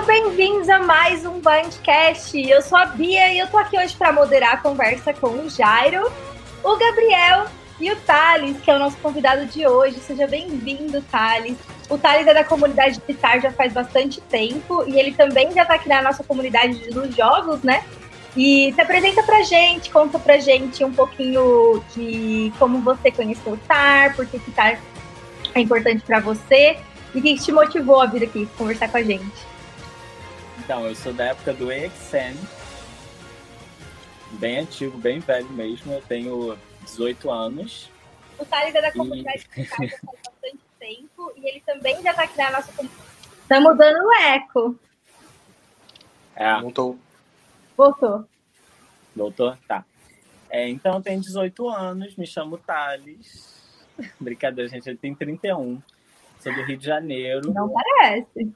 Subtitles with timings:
[0.00, 2.38] Sejam bem-vindos a mais um Bandcast.
[2.48, 5.50] Eu sou a Bia e eu tô aqui hoje para moderar a conversa com o
[5.50, 6.10] Jairo,
[6.64, 7.46] o Gabriel
[7.78, 9.98] e o Thales, que é o nosso convidado de hoje.
[10.00, 11.58] Seja bem-vindo, Thales.
[11.88, 15.66] O Thales é da comunidade de Pitar já faz bastante tempo e ele também já
[15.66, 17.84] tá aqui na nossa comunidade dos jogos, né?
[18.34, 23.58] E se apresenta pra gente, conta pra gente um pouquinho de como você conheceu o
[23.58, 24.80] TAR, por que o TAR
[25.54, 26.78] é importante para você
[27.14, 29.49] e o que te motivou a vir aqui conversar com a gente.
[30.70, 32.36] Então, eu sou da época do EXN,
[34.38, 35.94] bem antigo, bem velho mesmo.
[35.94, 37.90] Eu tenho 18 anos.
[38.38, 39.62] O Thales é da comunidade e...
[39.62, 43.04] de faz bastante tempo e ele também já está aqui na nossa comunidade.
[43.42, 44.78] Estamos dando o eco.
[46.36, 46.60] É.
[46.60, 46.96] Voltou.
[47.76, 48.24] Voltou.
[49.16, 49.58] Voltou?
[49.66, 49.84] Tá.
[50.48, 53.60] É, então, eu tenho 18 anos, me chamo Thales.
[54.20, 55.82] Brincadeira, gente, ele tem 31.
[56.38, 57.52] Sou do Rio de Janeiro.
[57.52, 58.54] Não parece.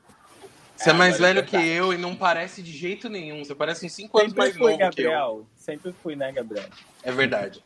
[0.84, 3.42] Você é, é mais velho que eu e não parece de jeito nenhum.
[3.42, 4.92] Você parece uns 5 anos mais fui, novo Gabriel.
[4.92, 5.46] que eu.
[5.56, 6.68] Sempre fui, né, Gabriel?
[7.02, 7.64] É verdade.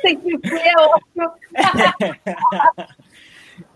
[0.00, 1.32] Sempre fui, é ótimo.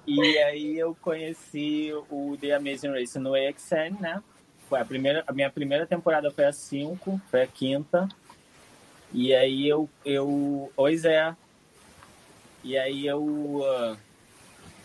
[0.06, 4.22] e aí eu conheci o The Amazing Race no AXN, né?
[4.68, 8.08] Foi a, primeira, a minha primeira temporada foi a 5, foi a quinta.
[9.12, 10.70] E aí eu, eu.
[10.76, 11.34] Oi, Zé.
[12.62, 13.24] E aí eu.
[13.24, 13.96] Uh,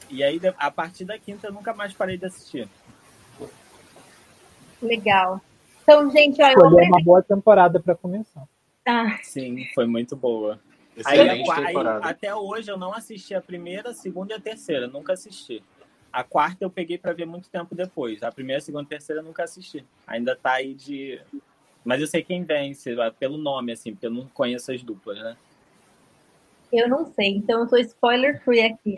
[0.10, 2.68] e aí, a partir da quinta, eu nunca mais parei de assistir.
[4.82, 5.42] Legal.
[5.84, 6.54] Então, gente, olha.
[6.54, 8.44] Foi uma boa temporada para começar.
[8.86, 9.18] Ah.
[9.24, 10.60] Sim, foi muito boa.
[11.06, 11.44] Aí, aí,
[12.02, 15.64] até hoje eu não assisti a primeira, a segunda e a terceira, nunca assisti.
[16.12, 18.24] A quarta eu peguei para ver muito tempo depois.
[18.24, 19.86] A primeira, a segunda e a terceira eu nunca assisti.
[20.08, 21.22] Ainda tá aí de.
[21.86, 25.38] Mas eu sei quem vence, pelo nome, assim, porque eu não conheço as duplas, né?
[26.72, 28.98] Eu não sei, então eu tô spoiler free aqui.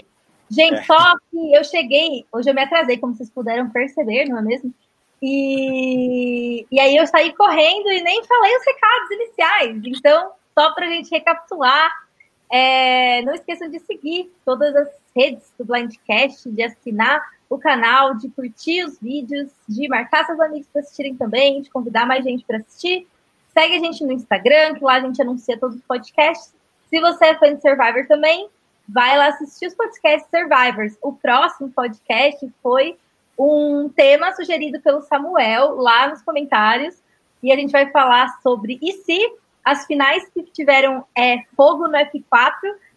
[0.50, 0.84] Gente, é.
[0.84, 4.74] só que eu cheguei, hoje eu me atrasei, como vocês puderam perceber, não é mesmo?
[5.22, 9.82] E, e aí eu saí correndo e nem falei os recados iniciais.
[9.86, 11.92] Então, só para a gente recapitular,
[12.52, 18.30] é, não esqueçam de seguir todas as redes do Blindcast, de assinar o canal, de
[18.30, 22.58] curtir os vídeos, de marcar seus amigos para assistirem também, de convidar mais gente para
[22.58, 23.08] assistir.
[23.54, 26.54] Segue a gente no Instagram, que lá a gente anuncia todos os podcasts.
[26.90, 28.48] Se você é fã de Survivor também,
[28.88, 30.98] vai lá assistir os podcasts Survivors.
[31.02, 32.98] O próximo podcast foi
[33.40, 37.02] um tema sugerido pelo Samuel lá nos comentários.
[37.42, 39.34] E a gente vai falar sobre e se
[39.64, 42.52] as finais que tiveram é, fogo no F4,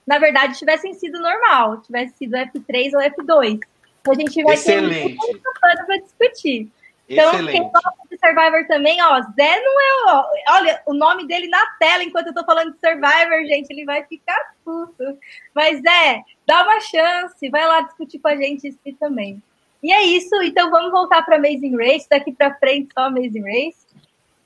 [0.04, 3.60] na verdade, tivessem sido normal, tivesse sido F3 ou F2.
[4.00, 5.16] Então a gente vai Excelente.
[5.16, 6.68] ter muito pano para discutir.
[7.08, 7.52] Então, Excelente.
[7.52, 10.12] quem gosta de Survivor também, ó, Zé não é.
[10.12, 10.24] Ó,
[10.54, 14.02] olha, o nome dele na tela enquanto eu tô falando de Survivor, gente, ele vai
[14.04, 15.18] ficar puto.
[15.54, 19.40] Mas, Zé, dá uma chance, vai lá discutir com a gente isso também.
[19.82, 23.86] E é isso, então vamos voltar para Amazing Race, daqui para frente só Amazing Race.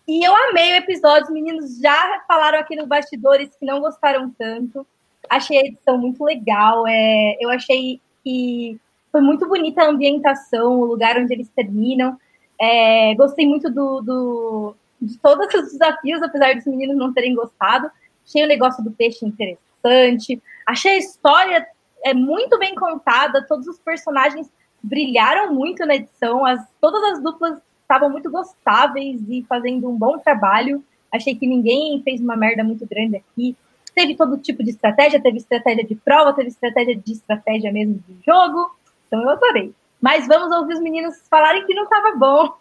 [0.09, 4.31] E eu amei o episódio, os meninos já falaram aqui no bastidores que não gostaram
[4.31, 4.87] tanto.
[5.29, 8.81] Achei a edição muito legal, é, eu achei que
[9.13, 12.17] foi muito bonita a ambientação, o lugar onde eles terminam.
[12.59, 17.91] É, gostei muito do, do, de todos os desafios, apesar dos meninos não terem gostado.
[18.27, 20.41] Achei o negócio do peixe interessante.
[20.67, 21.67] Achei a história
[22.05, 24.49] é muito bem contada, todos os personagens
[24.83, 30.19] brilharam muito na edição, as, todas as duplas estavam muito gostáveis e fazendo um bom
[30.19, 30.85] trabalho.
[31.13, 33.57] Achei que ninguém fez uma merda muito grande aqui.
[33.95, 38.17] Teve todo tipo de estratégia, teve estratégia de prova, teve estratégia de estratégia mesmo de
[38.25, 38.71] jogo.
[39.07, 39.73] Então eu adorei.
[40.01, 42.57] Mas vamos ouvir os meninos falarem que não estava bom.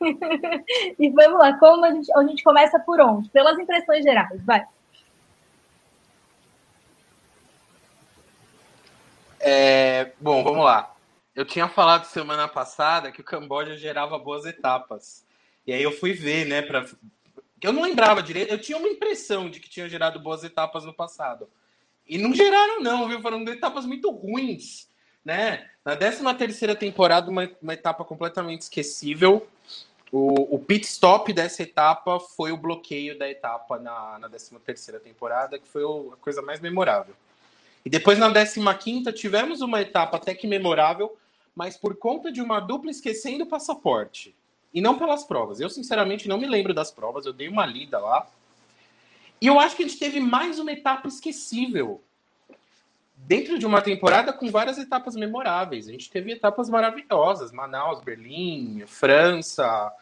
[0.98, 3.28] e vamos lá, como a gente, a gente começa por onde?
[3.28, 4.64] Pelas impressões gerais, vai.
[9.40, 10.92] É, bom, vamos lá.
[11.38, 15.24] Eu tinha falado semana passada que o Camboja gerava boas etapas.
[15.64, 16.84] E aí eu fui ver, né, para
[17.62, 20.92] eu não lembrava direito, eu tinha uma impressão de que tinha gerado boas etapas no
[20.92, 21.48] passado.
[22.08, 23.22] E não geraram não, viu?
[23.22, 24.88] Foram etapas muito ruins,
[25.24, 25.70] né?
[25.84, 29.46] Na 13 terceira temporada, uma, uma etapa completamente esquecível.
[30.10, 34.98] O, o, pit stop dessa etapa foi o bloqueio da etapa na, na 13 terceira
[34.98, 37.14] temporada, que foi a coisa mais memorável.
[37.84, 41.16] E depois na 15 quinta tivemos uma etapa até que memorável,
[41.58, 44.32] mas por conta de uma dupla esquecendo o passaporte.
[44.72, 45.58] E não pelas provas.
[45.58, 48.28] Eu, sinceramente, não me lembro das provas, eu dei uma lida lá.
[49.40, 52.00] E eu acho que a gente teve mais uma etapa esquecível.
[53.16, 55.88] Dentro de uma temporada com várias etapas memoráveis.
[55.88, 59.92] A gente teve etapas maravilhosas: Manaus, Berlim, França,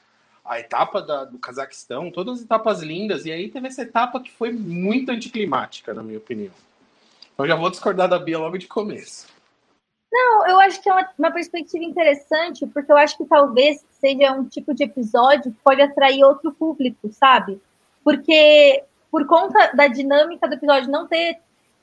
[0.45, 3.25] a etapa da, do Cazaquistão, todas etapas lindas.
[3.25, 6.53] E aí teve essa etapa que foi muito anticlimática, na minha opinião.
[7.33, 9.36] Então já vou discordar da Bia logo de começo.
[10.13, 14.33] Não, eu, acho que é uma, uma, perspectiva interessante, porque eu acho que talvez seja
[14.33, 17.61] um tipo de episódio que pode atrair outro público, sabe?
[18.05, 21.39] Porque por conta da dinâmica do episódio não ter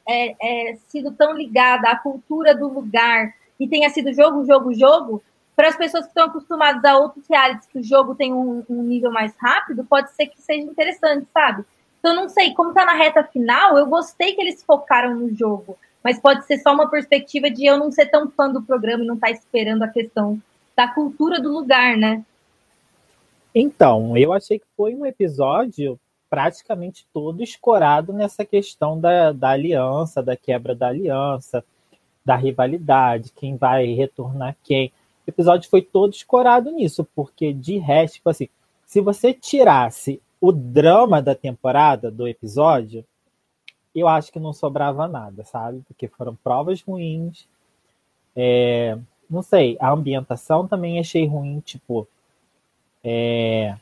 [0.07, 0.35] é,
[0.71, 5.23] é, sido tão ligada à cultura do lugar e tenha sido jogo, jogo, jogo,
[5.55, 8.83] para as pessoas que estão acostumadas a outros realities que o jogo tem um, um,
[8.83, 11.63] nível mais rápido, pode ser que seja interessante, sabe?
[11.99, 15.77] Então, não sei, como tá na reta final, eu gostei que eles focaram no jogo,
[16.03, 19.07] mas pode ser só uma perspectiva de eu não ser tão fã do programa e
[19.07, 20.41] não estar tá esperando a questão
[20.75, 22.23] da cultura do lugar, né?
[23.55, 30.21] Então, eu achei que foi um episódio praticamente todo escorado nessa questão da, da aliança,
[30.23, 31.63] da quebra da aliança,
[32.25, 34.91] da rivalidade, quem vai retornar quem.
[35.27, 38.49] O episódio foi todo escorado nisso, porque de resto, tipo assim,
[38.85, 43.05] se você tirasse o drama da temporada do episódio,
[43.95, 45.81] eu acho que não sobrava nada, sabe?
[45.87, 47.47] Porque foram provas ruins.
[48.35, 48.97] É,
[49.29, 52.07] não sei, a ambientação também achei ruim, tipo.
[53.03, 53.75] É,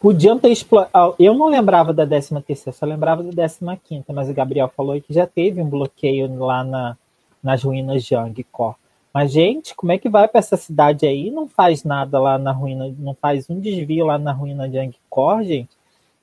[0.00, 1.14] Podiam ter explorado.
[1.18, 5.12] Eu não lembrava da 13 terceira, só lembrava da 15 mas o Gabriel falou que
[5.12, 6.96] já teve um bloqueio lá na,
[7.42, 8.76] nas ruínas de Angkor.
[9.12, 11.30] Mas, gente, como é que vai para essa cidade aí?
[11.30, 15.44] Não faz nada lá na ruína, não faz um desvio lá na ruína de Angkor,
[15.44, 15.76] gente.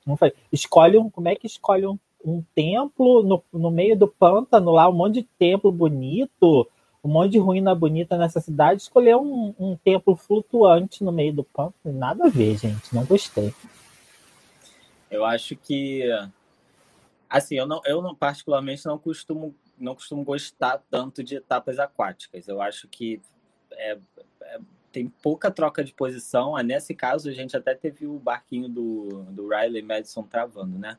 [0.04, 0.32] Não faz.
[0.52, 1.96] Escolhe um, como é que escolhe um,
[2.28, 6.68] um templo no, no meio do pântano lá, um monte de templo bonito,
[7.02, 11.44] um monte de ruína bonita nessa cidade, escolher um, um templo flutuante no meio do
[11.44, 11.74] campo.
[11.84, 12.94] Nada a ver, gente.
[12.94, 13.54] Não gostei.
[15.10, 16.02] Eu acho que.
[17.30, 22.48] Assim, eu não, eu não particularmente não costumo, não costumo gostar tanto de etapas aquáticas.
[22.48, 23.20] Eu acho que
[23.72, 23.98] é,
[24.42, 24.60] é,
[24.90, 26.56] tem pouca troca de posição.
[26.62, 30.98] Nesse caso, a gente até teve o barquinho do, do Riley Madison travando, né?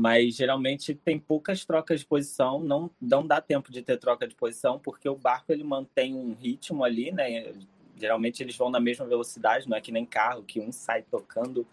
[0.00, 4.34] Mas geralmente tem poucas trocas de posição, não, não dá tempo de ter troca de
[4.34, 7.52] posição, porque o barco ele mantém um ritmo ali, né?
[7.98, 11.66] Geralmente eles vão na mesma velocidade, não é que nem carro, que um sai tocando,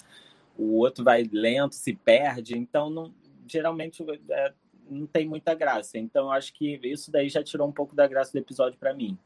[0.57, 3.13] o outro vai lento, se perde, então não,
[3.47, 4.53] geralmente é,
[4.89, 5.97] não tem muita graça.
[5.97, 9.17] Então acho que isso daí já tirou um pouco da graça do episódio para mim.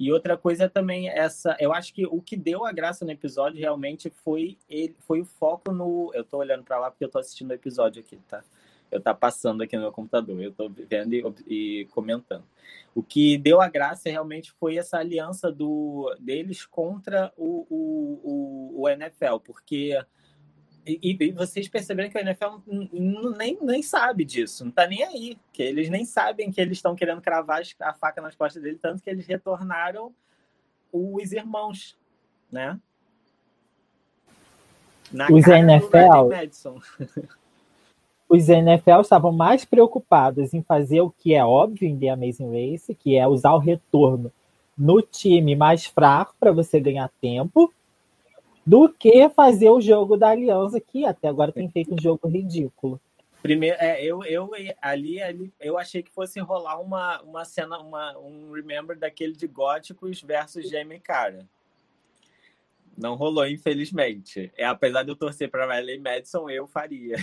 [0.00, 3.60] E outra coisa também essa, eu acho que o que deu a graça no episódio
[3.60, 7.18] realmente foi ele, foi o foco no, eu tô olhando para lá porque eu tô
[7.18, 8.42] assistindo o episódio aqui, tá?
[8.90, 12.44] Eu tá passando aqui no meu computador, eu tô vendo e, e comentando.
[12.94, 18.80] O que deu a graça realmente foi essa aliança do deles contra o, o, o,
[18.80, 20.02] o NFL, porque
[20.86, 22.56] e, e, vocês perceberam que a NFL
[23.36, 25.38] nem, nem sabe disso, não tá nem aí.
[25.52, 29.02] Que eles nem sabem que eles estão querendo cravar a faca nas costas dele, tanto
[29.02, 30.12] que eles retornaram
[30.92, 31.96] os irmãos,
[32.50, 32.78] né?
[35.12, 36.30] Na os NFL.
[38.28, 42.94] os NFL estavam mais preocupados em fazer o que é óbvio em The Amazing Race,
[42.94, 44.32] que é usar o retorno
[44.78, 47.72] no time mais fraco para você ganhar tempo
[48.66, 53.00] do que fazer o jogo da Aliança, que até agora tem feito um jogo ridículo.
[53.42, 54.50] Primeiro, é, eu, eu
[54.82, 59.46] ali, ali eu achei que fosse rolar uma, uma cena, uma, um remember daquele de
[59.46, 61.46] Góticos versus Jamie Cara.
[62.98, 64.52] Não rolou, infelizmente.
[64.58, 67.16] É, apesar de eu torcer para Riley Madison, eu faria.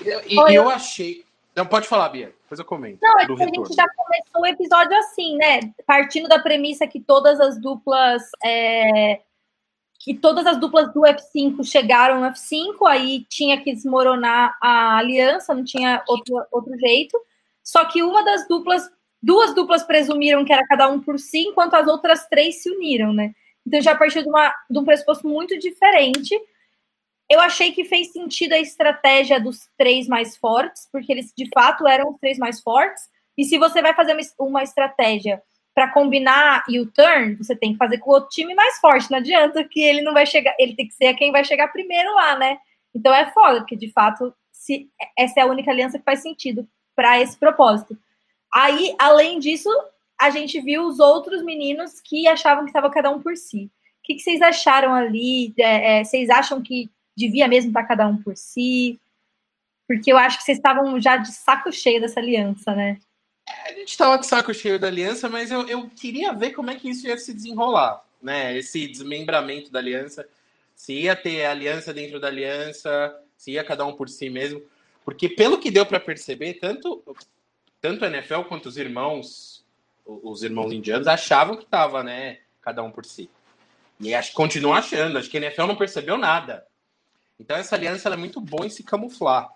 [0.00, 1.24] e eu, eu achei.
[1.56, 2.32] Não, pode falar, Bia.
[2.42, 2.98] Depois eu comento.
[3.02, 5.60] Não, é que a gente já começou o episódio assim, né?
[5.84, 9.20] Partindo da premissa que todas as duplas é,
[10.02, 15.54] que todas as duplas do F5 chegaram no F5, aí tinha que desmoronar a aliança,
[15.54, 17.16] não tinha outro, outro jeito.
[17.62, 18.90] Só que uma das duplas,
[19.22, 23.12] duas duplas presumiram que era cada um por si, enquanto as outras três se uniram,
[23.12, 23.32] né?
[23.64, 26.36] Então já partiu de, uma, de um pressuposto muito diferente.
[27.30, 31.86] Eu achei que fez sentido a estratégia dos três mais fortes, porque eles de fato
[31.86, 33.08] eram os três mais fortes.
[33.38, 35.40] E se você vai fazer uma, uma estratégia
[35.74, 39.10] para combinar e o turn, você tem que fazer com o outro time mais forte.
[39.10, 42.14] Não adianta que ele não vai chegar, ele tem que ser quem vai chegar primeiro
[42.14, 42.58] lá, né?
[42.94, 44.88] Então é foda, porque de fato se,
[45.18, 47.96] essa é a única aliança que faz sentido para esse propósito.
[48.52, 49.70] Aí, além disso,
[50.20, 53.64] a gente viu os outros meninos que achavam que estava cada um por si.
[53.64, 55.54] O que, que vocês acharam ali?
[55.58, 59.00] É, é, vocês acham que devia mesmo estar cada um por si?
[59.88, 62.98] Porque eu acho que vocês estavam já de saco cheio dessa aliança, né?
[63.46, 66.76] A gente estava com saco cheio da aliança, mas eu, eu queria ver como é
[66.76, 68.56] que isso ia se desenrolar, né?
[68.56, 70.26] Esse desmembramento da aliança.
[70.74, 74.62] Se ia ter aliança dentro da aliança, se ia cada um por si mesmo.
[75.04, 77.02] Porque pelo que deu para perceber, tanto,
[77.80, 79.64] tanto a NFL quanto os irmãos,
[80.06, 82.38] os irmãos indianos, achavam que estava, né?
[82.60, 83.28] Cada um por si.
[83.98, 85.18] E acho que continuam achando.
[85.18, 86.66] Acho que a NFL não percebeu nada.
[87.38, 89.48] Então essa aliança é muito boa em se camuflar.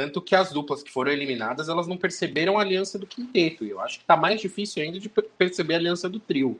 [0.00, 3.66] Tanto que as duplas que foram eliminadas, elas não perceberam a aliança do quinteto.
[3.66, 6.58] E eu acho que tá mais difícil ainda de perceber a aliança do trio.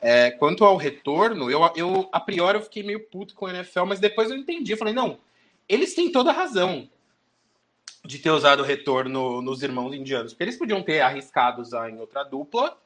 [0.00, 3.86] É, quanto ao retorno, eu, eu a priori eu fiquei meio puto com o NFL,
[3.86, 4.70] mas depois eu entendi.
[4.70, 5.18] Eu falei, não,
[5.68, 6.88] eles têm toda a razão
[8.04, 11.98] de ter usado o retorno nos irmãos indianos, porque eles podiam ter arriscado usar em
[11.98, 12.78] outra dupla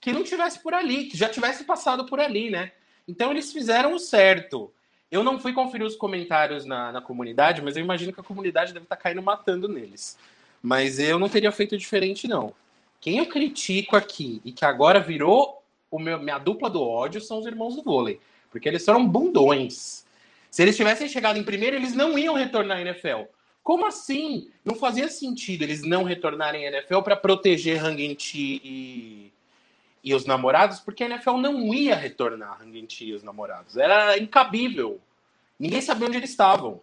[0.00, 2.70] que não tivesse por ali, que já tivesse passado por ali, né?
[3.08, 4.72] Então eles fizeram o certo.
[5.12, 8.72] Eu não fui conferir os comentários na, na comunidade, mas eu imagino que a comunidade
[8.72, 10.18] deve estar tá caindo matando neles.
[10.62, 12.54] Mas eu não teria feito diferente, não.
[12.98, 17.38] Quem eu critico aqui e que agora virou o meu, minha dupla do ódio são
[17.38, 18.20] os irmãos do vôlei.
[18.50, 20.06] Porque eles foram bundões.
[20.50, 23.24] Se eles tivessem chegado em primeiro, eles não iam retornar à NFL.
[23.62, 24.50] Como assim?
[24.64, 29.32] Não fazia sentido eles não retornarem à NFL para proteger Hangenti e,
[30.02, 33.76] e os namorados, porque a NFL não ia retornar Hangenti e os namorados.
[33.76, 35.00] Era incabível.
[35.58, 36.80] Ninguém sabia onde eles estavam.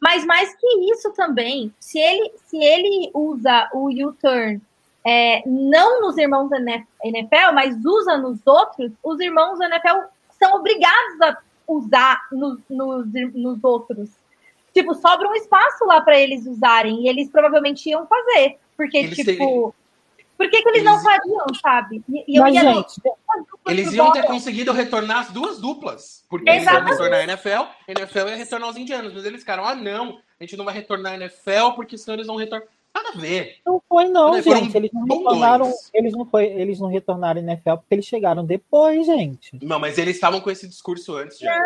[0.00, 4.60] Mas mais que isso também, se ele, se ele usa o U-turn
[5.04, 10.56] é, não nos irmãos da NFL, mas usa nos outros, os irmãos da NFL são
[10.56, 14.10] obrigados a usar nos, nos, nos outros.
[14.72, 18.58] Tipo, sobra um espaço lá para eles usarem e eles provavelmente iam fazer.
[18.76, 19.74] Porque, eles tipo.
[20.36, 22.02] Por que, que eles, eles, não fariam, sabe?
[22.26, 23.02] E Mas, gente,
[23.66, 26.24] eles iam ter conseguido retornar as duas duplas.
[26.28, 29.12] Porque eles iam retornar a NFL, a NFL ia retornar os indianos.
[29.12, 32.26] Mas eles ficaram, ah, não, a gente não vai retornar a NFL, porque senão eles
[32.26, 32.68] vão retornar.
[32.94, 33.56] Nada a ver.
[33.66, 34.76] Não foi, não, gente.
[34.76, 35.72] Eles não retornaram.
[35.92, 39.58] Eles não, foi, eles não retornaram na NFL porque eles chegaram depois, gente.
[39.60, 41.58] Não, mas eles estavam com esse discurso antes já.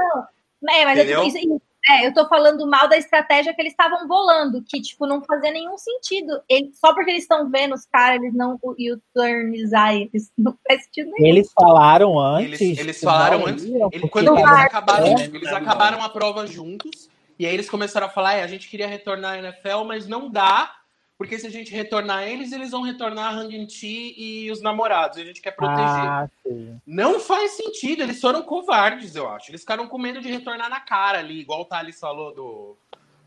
[0.60, 4.06] Não, é, mas eu, isso, é, eu tô falando mal da estratégia que eles estavam
[4.06, 6.42] bolando, que, tipo, não fazia nenhum sentido.
[6.48, 10.30] Ele, só porque eles estão vendo os caras, eles não U-turnizar eles.
[10.36, 11.36] Não faz sentido nenhum.
[11.36, 12.60] Eles falaram antes.
[12.60, 13.64] Eles, eles falaram antes.
[13.64, 15.24] Ele, quando eles acabaram, é.
[15.24, 17.08] eles acabaram a prova juntos.
[17.38, 20.30] E aí eles começaram a falar: é, a gente queria retornar à NFL, mas não
[20.30, 20.72] dá
[21.18, 25.18] porque se a gente retornar eles, eles vão retornar a Hang-Ti e os namorados.
[25.18, 25.84] E a gente quer proteger.
[25.84, 26.28] Ah,
[26.86, 28.04] não faz sentido.
[28.04, 29.50] Eles foram covardes, eu acho.
[29.50, 32.76] Eles ficaram com medo de retornar na cara ali, igual o Thales falou do,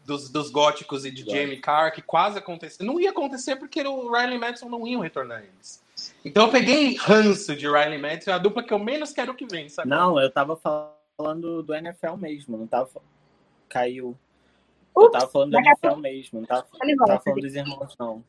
[0.06, 2.86] dos, dos góticos e de Jamie Carr, que quase aconteceu.
[2.86, 5.84] Não ia acontecer porque o Riley Madison não iam retornar eles.
[6.24, 9.84] Então eu peguei ranço de Riley Madison, a dupla que eu menos quero que vença.
[9.84, 13.02] Não, eu tava falando do NFL mesmo, não tava.
[13.68, 14.18] Caiu.
[14.96, 18.24] Eu tava falando do NFL mesmo, não tava, não tava falando dos irmãos, não.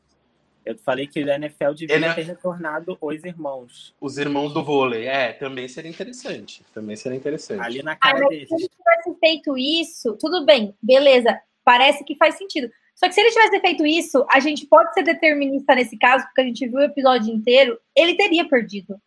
[0.65, 2.13] Eu falei que o NFL devia Ele...
[2.13, 3.93] ter retornado os irmãos.
[3.99, 6.63] Os irmãos do vôlei, é, também seria interessante.
[6.73, 7.61] Também seria interessante.
[7.61, 8.47] Ali na cara ah, deles.
[8.47, 12.71] Se ele tivesse feito isso, tudo bem, beleza, parece que faz sentido.
[12.95, 16.41] Só que se ele tivesse feito isso, a gente pode ser determinista nesse caso, porque
[16.41, 18.97] a gente viu o episódio inteiro, ele teria perdido.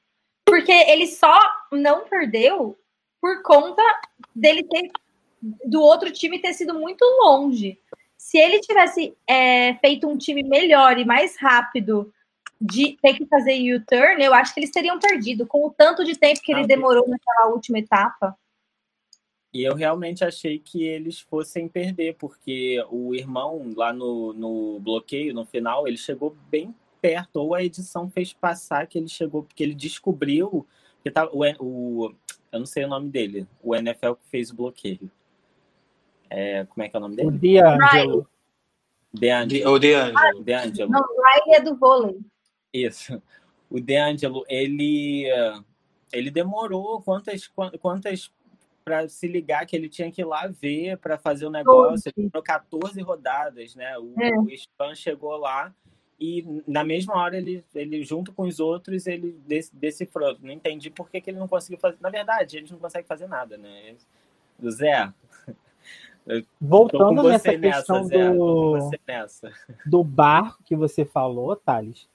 [0.44, 1.38] Porque ele só
[1.72, 2.76] não perdeu
[3.20, 3.82] por conta
[4.34, 4.90] dele ter
[5.64, 7.78] do outro time ter sido muito longe.
[8.16, 12.12] Se ele tivesse é, feito um time melhor e mais rápido
[12.61, 16.16] de ter que fazer U-turn, eu acho que eles teriam perdido com o tanto de
[16.16, 18.37] tempo que ele ah, demorou naquela última etapa.
[19.52, 25.35] E eu realmente achei que eles fossem perder, porque o irmão lá no, no bloqueio,
[25.35, 29.62] no final, ele chegou bem perto, ou a edição fez passar que ele chegou, porque
[29.62, 30.66] ele descobriu
[31.02, 32.14] que tá, o, o
[32.52, 35.11] eu não sei o nome dele, o NFL que fez o bloqueio.
[36.30, 37.28] É, como é que é o nome dele?
[37.28, 38.28] O DeAngelo.
[39.12, 39.73] DeAngelo.
[39.73, 40.45] O DeAngelo.
[40.45, 40.90] DeAngelo.
[40.90, 42.18] Não, o Riley é do vôlei.
[42.73, 43.23] Isso.
[43.71, 45.26] O DeAngelo, ele,
[46.12, 48.30] ele demorou quantas, quantas
[48.85, 52.09] para se ligar que ele tinha que ir lá ver para fazer o negócio.
[52.16, 53.99] Ele demorou 14 rodadas, né?
[53.99, 54.38] O, é.
[54.38, 55.75] o Spam chegou lá
[56.21, 59.38] e na mesma hora ele, ele junto com os outros ele
[59.73, 60.37] decifrou.
[60.40, 61.99] Não entendi por que, que ele não conseguiu fazer.
[62.00, 63.97] Na verdade, eles não conseguem fazer nada, né?
[64.59, 64.71] O
[66.61, 68.90] Voltando nessa questão nessa, do,
[69.87, 72.06] do barco que você falou, Thales,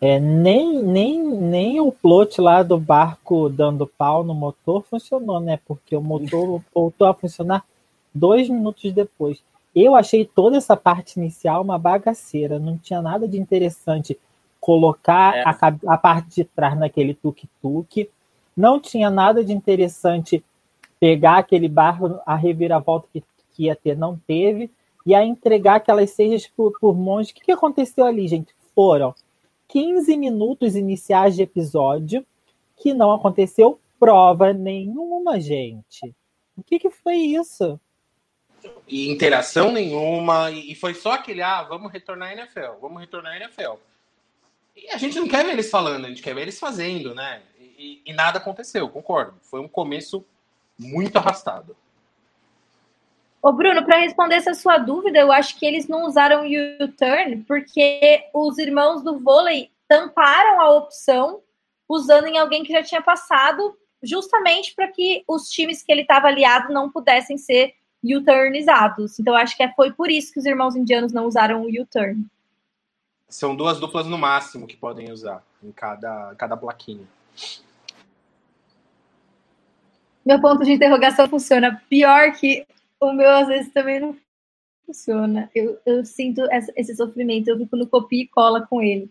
[0.00, 5.58] é, nem, nem, nem o plot lá do barco dando pau no motor funcionou, né?
[5.66, 7.64] Porque o motor voltou a funcionar
[8.14, 9.42] dois minutos depois.
[9.74, 14.18] Eu achei toda essa parte inicial uma bagaceira, não tinha nada de interessante
[14.60, 15.42] colocar é.
[15.42, 18.08] a, a parte de trás naquele tuk-tuk,
[18.56, 20.44] não tinha nada de interessante
[21.00, 23.22] pegar aquele barco, a reviravolta que
[23.54, 24.70] que ia ter não teve,
[25.06, 27.32] e a entregar aquelas cejas por, por monge.
[27.32, 28.54] O que, que aconteceu ali, gente?
[28.74, 29.14] Foram
[29.68, 32.26] 15 minutos iniciais de episódio
[32.76, 36.14] que não aconteceu prova nenhuma, gente.
[36.56, 37.80] O que, que foi isso?
[38.88, 43.36] E interação nenhuma, e foi só aquele, ah, vamos retornar à NFL, vamos retornar à
[43.36, 43.74] NFL.
[44.76, 47.42] E a gente não quer ver eles falando, a gente quer ver eles fazendo, né?
[47.58, 49.34] E, e nada aconteceu, concordo.
[49.42, 50.24] Foi um começo
[50.78, 51.76] muito arrastado.
[53.44, 57.44] Ô, Bruno, para responder essa sua dúvida, eu acho que eles não usaram o U-turn
[57.46, 61.42] porque os irmãos do vôlei tamparam a opção
[61.86, 66.28] usando em alguém que já tinha passado, justamente para que os times que ele estava
[66.28, 69.20] aliado não pudessem ser U-turnizados.
[69.20, 72.24] Então, acho que foi por isso que os irmãos indianos não usaram o U-turn.
[73.28, 77.06] São duas duplas no máximo que podem usar em cada, cada plaquinha.
[80.24, 81.82] Meu ponto de interrogação funciona.
[81.90, 82.66] Pior que
[83.00, 84.16] o meu, às vezes, também não
[84.86, 85.50] funciona.
[85.54, 86.42] Eu, eu sinto
[86.76, 89.10] esse sofrimento, eu fico no copia e cola com ele.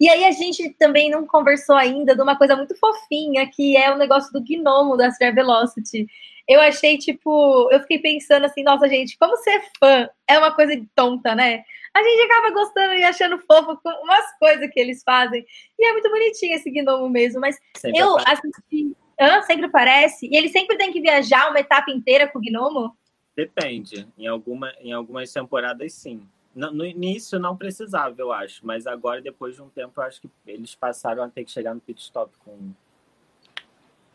[0.00, 3.92] E aí a gente também não conversou ainda de uma coisa muito fofinha, que é
[3.92, 6.06] o negócio do gnomo da Astrea Velocity.
[6.48, 10.74] Eu achei, tipo, eu fiquei pensando assim, nossa, gente, como ser fã é uma coisa
[10.96, 11.62] tonta, né?
[11.94, 15.44] A gente acaba gostando e achando fofo com umas coisas que eles fazem.
[15.78, 18.42] E é muito bonitinho esse gnomo mesmo, mas sempre eu aparece.
[18.44, 18.96] assisti.
[19.20, 20.26] Ah, sempre parece.
[20.26, 22.92] E ele sempre tem que viajar uma etapa inteira com o gnomo?
[23.36, 24.06] Depende.
[24.18, 26.26] Em, alguma, em algumas temporadas, sim.
[26.54, 30.30] No, início não precisava, eu acho, mas agora, depois de um tempo, eu acho que
[30.46, 32.72] eles passaram a ter que chegar no pit stop com.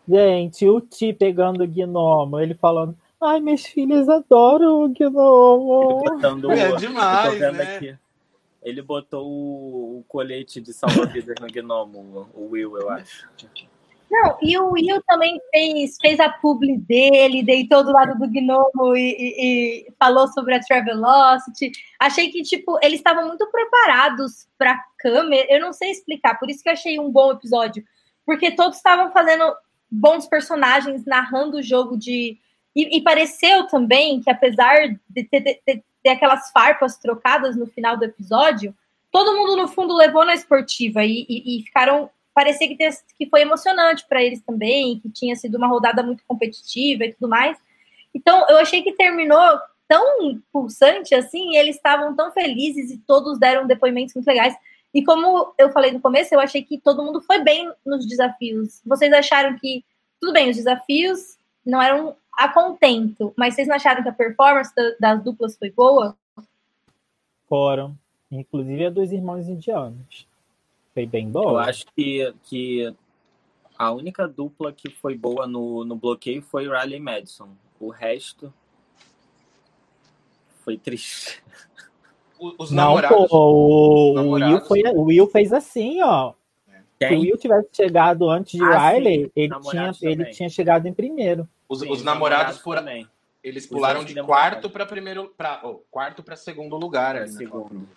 [0.07, 2.95] Gente, o Ti pegando o gnomo, ele falando.
[3.19, 6.03] Ai, minhas filhas adoram o gnomo.
[6.03, 7.75] Botando, é demais, né?
[7.75, 7.97] Aqui.
[8.61, 13.27] Ele botou o, o colete de salva-vidas no gnomo, o Will, eu acho.
[14.09, 18.95] Não, e o Will também fez, fez a publi dele, deitou do lado do Gnomo
[18.95, 21.71] e, e, e falou sobre a Travelocity.
[21.99, 25.45] Achei que, tipo, eles estavam muito preparados para câmera.
[25.49, 27.83] Eu não sei explicar, por isso que achei um bom episódio.
[28.25, 29.53] Porque todos estavam fazendo
[29.91, 32.37] bons personagens, narrando o jogo de.
[32.73, 38.05] E, e pareceu também que, apesar de ter, ter aquelas farpas trocadas no final do
[38.05, 38.73] episódio,
[39.11, 42.77] todo mundo, no fundo, levou na esportiva e, e, e ficaram parecia que,
[43.17, 47.27] que foi emocionante para eles também, que tinha sido uma rodada muito competitiva e tudo
[47.27, 47.57] mais.
[48.13, 53.65] Então, eu achei que terminou tão pulsante assim, eles estavam tão felizes e todos deram
[53.65, 54.55] depoimentos muito legais.
[54.93, 58.81] E como eu falei no começo, eu achei que todo mundo foi bem nos desafios.
[58.85, 59.83] Vocês acharam que,
[60.21, 64.71] tudo bem, os desafios não eram a contento, mas vocês não acharam que a performance
[64.99, 66.15] das duplas foi boa?
[67.49, 67.97] Foram.
[68.31, 70.26] Inclusive a dos irmãos indianos.
[70.97, 71.51] Foi bem boa.
[71.51, 72.91] Eu acho que, que
[73.77, 77.49] a única dupla que foi boa no, no bloqueio foi Riley Madison.
[77.79, 78.51] O resto
[80.63, 81.43] foi triste.
[82.39, 86.33] Os não, namorados, pô, o, namorados, Will foi, o Will fez assim, ó.
[86.97, 87.09] Quem?
[87.09, 90.93] Se o Will tivesse chegado antes de ah, Riley, ele tinha, ele tinha chegado em
[90.93, 91.47] primeiro.
[91.69, 93.07] Os, sim, os namorados, namorados também.
[93.43, 97.15] Eles pularam de quarto para primeiro, para oh, quarto para segundo lugar.
[97.15, 97.87] É, segundo.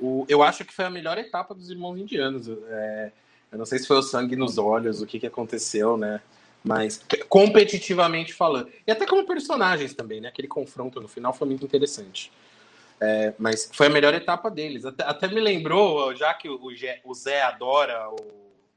[0.00, 2.48] O, eu acho que foi a melhor etapa dos irmãos indianos.
[2.48, 3.12] É,
[3.50, 6.20] eu não sei se foi o sangue nos olhos, o que, que aconteceu, né?
[6.64, 8.70] Mas competitivamente falando.
[8.86, 10.28] E até como personagens também, né?
[10.28, 12.32] Aquele confronto no final foi muito interessante.
[13.00, 14.84] É, mas foi a melhor etapa deles.
[14.84, 16.60] Até, até me lembrou, já que o,
[17.04, 18.16] o Zé adora o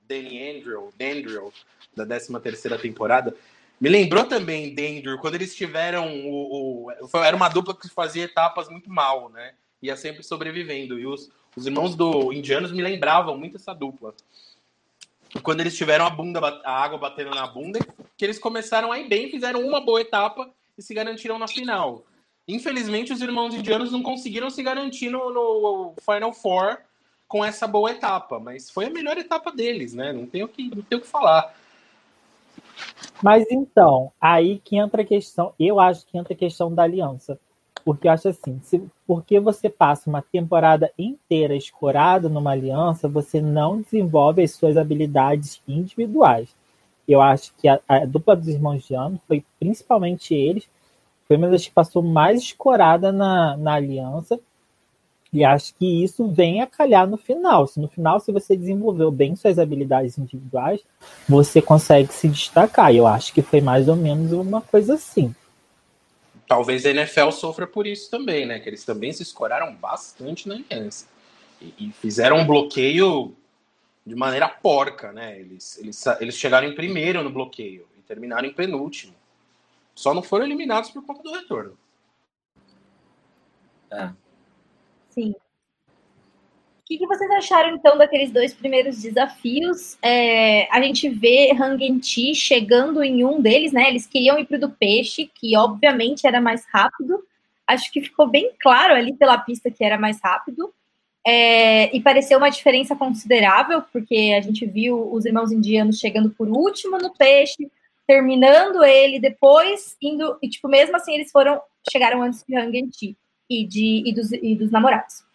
[0.08, 1.54] Danny Andrew, Dandrew,
[1.96, 3.36] da 13 terceira temporada,
[3.80, 8.70] me lembrou também Dandrew, quando eles tiveram o, o, Era uma dupla que fazia etapas
[8.70, 9.54] muito mal, né?
[9.86, 11.00] Ia sempre sobrevivendo.
[11.00, 14.14] E os, os irmãos do indianos me lembravam muito essa dupla.
[15.44, 17.80] Quando eles tiveram a bunda, a água batendo na bunda,
[18.18, 22.06] que eles começaram a ir bem, fizeram uma boa etapa e se garantiram na final.
[22.48, 26.78] Infelizmente, os irmãos indianos não conseguiram se garantir no, no Final Four
[27.28, 30.14] com essa boa etapa, mas foi a melhor etapa deles, né?
[30.14, 31.56] Não tenho que, não tenho o que falar.
[33.22, 37.40] Mas então, aí que entra a questão, eu acho que entra a questão da aliança.
[37.86, 43.40] Porque eu acho assim, se, porque você passa uma temporada inteira escorado numa aliança, você
[43.40, 46.50] não desenvolve as suas habilidades individuais.
[47.08, 50.68] Eu acho que a, a dupla dos irmãos de ano foi principalmente eles,
[51.28, 54.40] foi uma das que passou mais escorada na, na aliança.
[55.32, 57.68] E acho que isso vem a calhar no final.
[57.68, 60.82] Se no final, se você desenvolveu bem suas habilidades individuais,
[61.30, 62.96] você consegue se destacar.
[62.96, 65.36] Eu acho que foi mais ou menos uma coisa assim
[66.48, 68.60] talvez a NFL sofra por isso também, né?
[68.60, 71.08] Que eles também se escoraram bastante na aliança.
[71.62, 73.36] E, e, fizeram um bloqueio
[74.06, 75.40] de maneira porca, né?
[75.40, 79.16] Eles, eles, eles chegaram em primeiro no bloqueio e terminaram em penúltimo.
[79.94, 81.78] Só não foram eliminados por conta do retorno.
[83.92, 84.10] É.
[85.10, 85.34] Sim
[86.86, 89.98] que, que vocês acharam, então, daqueles dois primeiros desafios?
[90.04, 93.90] É, a gente vê Hangenti chegando em um deles, né?
[93.90, 97.24] Eles queriam ir para o do peixe, que obviamente era mais rápido.
[97.66, 100.72] Acho que ficou bem claro ali pela pista que era mais rápido.
[101.28, 106.48] É, e pareceu uma diferença considerável, porque a gente viu os irmãos indianos chegando por
[106.48, 107.68] último no peixe,
[108.06, 110.38] terminando ele, depois indo.
[110.40, 111.60] E, tipo, mesmo assim, eles foram.
[111.92, 113.18] Chegaram antes de Hang Chi
[113.50, 115.26] e, e, dos, e dos namorados.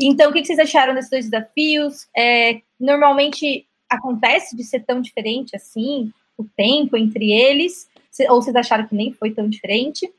[0.00, 2.06] Então, o que vocês acharam desses dois desafios?
[2.16, 7.88] É, normalmente acontece de ser tão diferente assim, o tempo entre eles,
[8.28, 10.10] ou vocês acharam que nem foi tão diferente?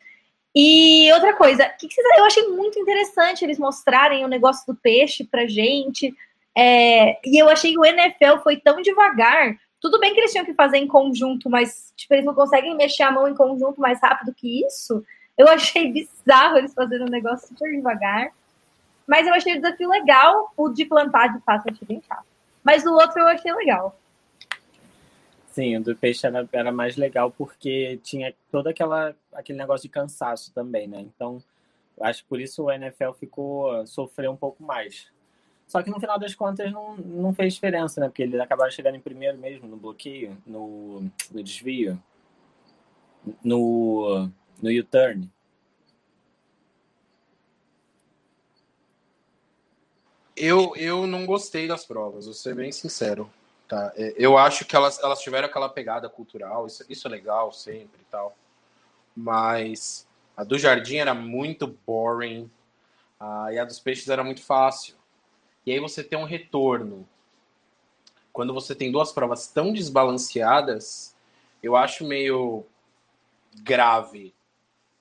[0.55, 5.23] E outra coisa, que vocês, eu achei muito interessante eles mostrarem o negócio do peixe
[5.23, 6.15] pra gente.
[6.57, 9.55] É, e eu achei que o NFL foi tão devagar.
[9.79, 13.03] Tudo bem que eles tinham que fazer em conjunto, mas tipo, eles não conseguem mexer
[13.03, 15.03] a mão em conjunto mais rápido que isso.
[15.37, 18.31] Eu achei bizarro eles fazendo um negócio super devagar.
[19.07, 20.51] Mas eu achei o desafio legal.
[20.57, 22.25] O de plantar, de fato, eu achei bem chato.
[22.63, 23.97] Mas o outro eu achei legal.
[25.47, 29.89] Sim, o do peixe era, era mais legal porque tinha todo aquela, aquele negócio de
[29.89, 30.99] cansaço também, né?
[30.99, 31.41] Então,
[32.01, 35.07] acho que por isso o NFL ficou sofreu um pouco mais.
[35.65, 38.07] Só que no final das contas não, não fez diferença, né?
[38.07, 42.01] Porque eles acabaram chegando em primeiro mesmo no bloqueio, no, no desvio,
[43.43, 44.29] no,
[44.61, 45.29] no U-turn.
[50.37, 53.29] Eu, eu não gostei das provas, vou ser bem sincero.
[53.67, 53.91] Tá?
[53.95, 57.99] É, eu acho que elas, elas tiveram aquela pegada cultural, isso, isso é legal sempre
[58.01, 58.35] e tal.
[59.15, 62.49] Mas a do Jardim era muito boring
[63.19, 64.95] a, e a dos Peixes era muito fácil.
[65.65, 67.07] E aí você tem um retorno.
[68.31, 71.15] Quando você tem duas provas tão desbalanceadas,
[71.61, 72.63] eu acho meio
[73.63, 74.33] grave.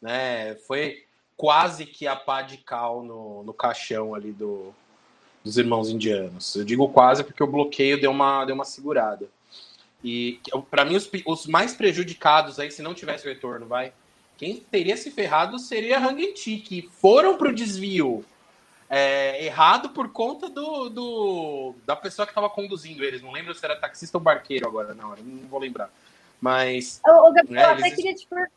[0.00, 0.56] Né?
[0.66, 4.74] Foi quase que a pá de cal no, no caixão ali do,
[5.46, 6.56] dos irmãos indianos.
[6.56, 9.28] Eu digo quase porque o bloqueio deu uma, deu uma segurada.
[10.02, 13.92] E para mim, os, os, mais prejudicados aí, se não tivesse o retorno, vai.
[14.36, 18.24] Quem teria se ferrado seria Hangenti, que foram para o desvio
[18.90, 23.22] é, errado por conta do, do da pessoa que estava conduzindo eles.
[23.22, 25.90] Não lembro se era taxista ou barqueiro agora, não, não vou lembrar.
[26.40, 27.00] Mas.
[27.06, 28.55] Ô, Gabriel, né, eu até queria te perguntar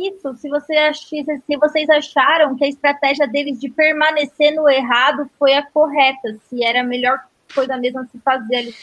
[0.00, 0.34] isso.
[0.36, 5.54] Se, você achasse, se vocês acharam que a estratégia deles de permanecer no errado foi
[5.54, 7.18] a correta, se era a melhor
[7.54, 8.74] coisa mesmo a se fazer ali.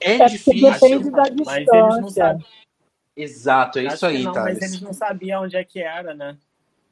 [0.00, 1.44] É, é difícil, depende da distância.
[1.44, 2.46] Mas eles não sabem.
[3.16, 4.44] Exato, é isso aí, tá?
[4.44, 6.36] Mas eles não sabiam onde é que era, né?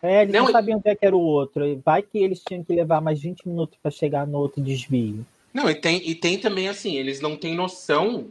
[0.02, 1.80] É, eles não, não sabiam onde é que era o outro.
[1.84, 5.24] Vai que eles tinham que levar mais 20 minutos para chegar no outro desvio.
[5.54, 8.28] Não, e tem, e tem também assim, eles não têm noção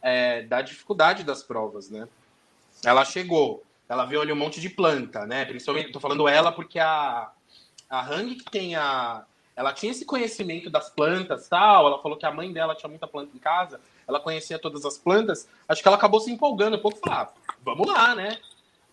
[0.00, 2.08] é, da dificuldade das provas, né?
[2.84, 5.44] Ela chegou, ela viu ali um monte de planta, né?
[5.44, 7.30] Principalmente, tô falando ela porque a,
[7.90, 9.22] a Hang que tem a.
[9.54, 11.86] Ela tinha esse conhecimento das plantas tal.
[11.86, 13.78] Ela falou que a mãe dela tinha muita planta em casa.
[14.08, 15.46] Ela conhecia todas as plantas.
[15.68, 16.98] Acho que ela acabou se empolgando um pouco.
[17.00, 18.38] Falar, ah, vamos lá, né?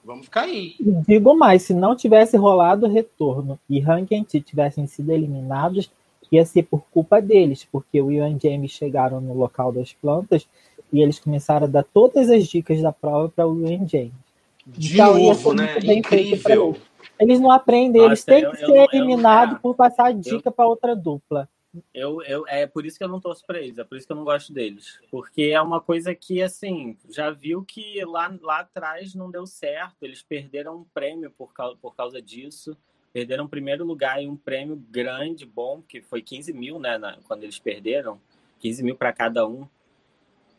[0.03, 0.75] Vamos ficar aí.
[1.07, 5.89] Digo mais, se não tivesse rolado o retorno e Hang e Ti tivessem sido eliminados,
[6.29, 10.45] ia ser por culpa deles, porque o Ian James chegaram no local das plantas
[10.91, 14.28] e eles começaram a dar todas as dicas da prova para o Ian James.
[14.65, 15.77] De então, novo, né?
[15.79, 16.77] Incrível.
[17.19, 20.67] Eles não aprendem, Nossa, eles têm eu, que ser eliminados é, por passar dica para
[20.67, 21.49] outra dupla.
[21.93, 24.11] Eu, eu, é por isso que eu não torço para eles, é por isso que
[24.11, 24.99] eu não gosto deles.
[25.11, 29.97] Porque é uma coisa que, assim, já viu que lá, lá atrás não deu certo,
[30.01, 32.75] eles perderam um prêmio por causa, por causa disso.
[33.11, 37.17] Perderam o primeiro lugar e um prêmio grande, bom, que foi 15 mil, né, na,
[37.27, 38.19] quando eles perderam.
[38.59, 39.67] 15 mil para cada um.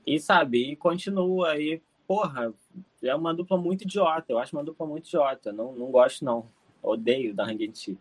[0.06, 2.52] E sabe, e continua aí porra,
[3.04, 4.32] é uma dupla muito idiota.
[4.32, 5.52] Eu acho uma dupla muito idiota.
[5.52, 6.44] Não, não gosto, não.
[6.82, 7.96] Odeio da Hangenti.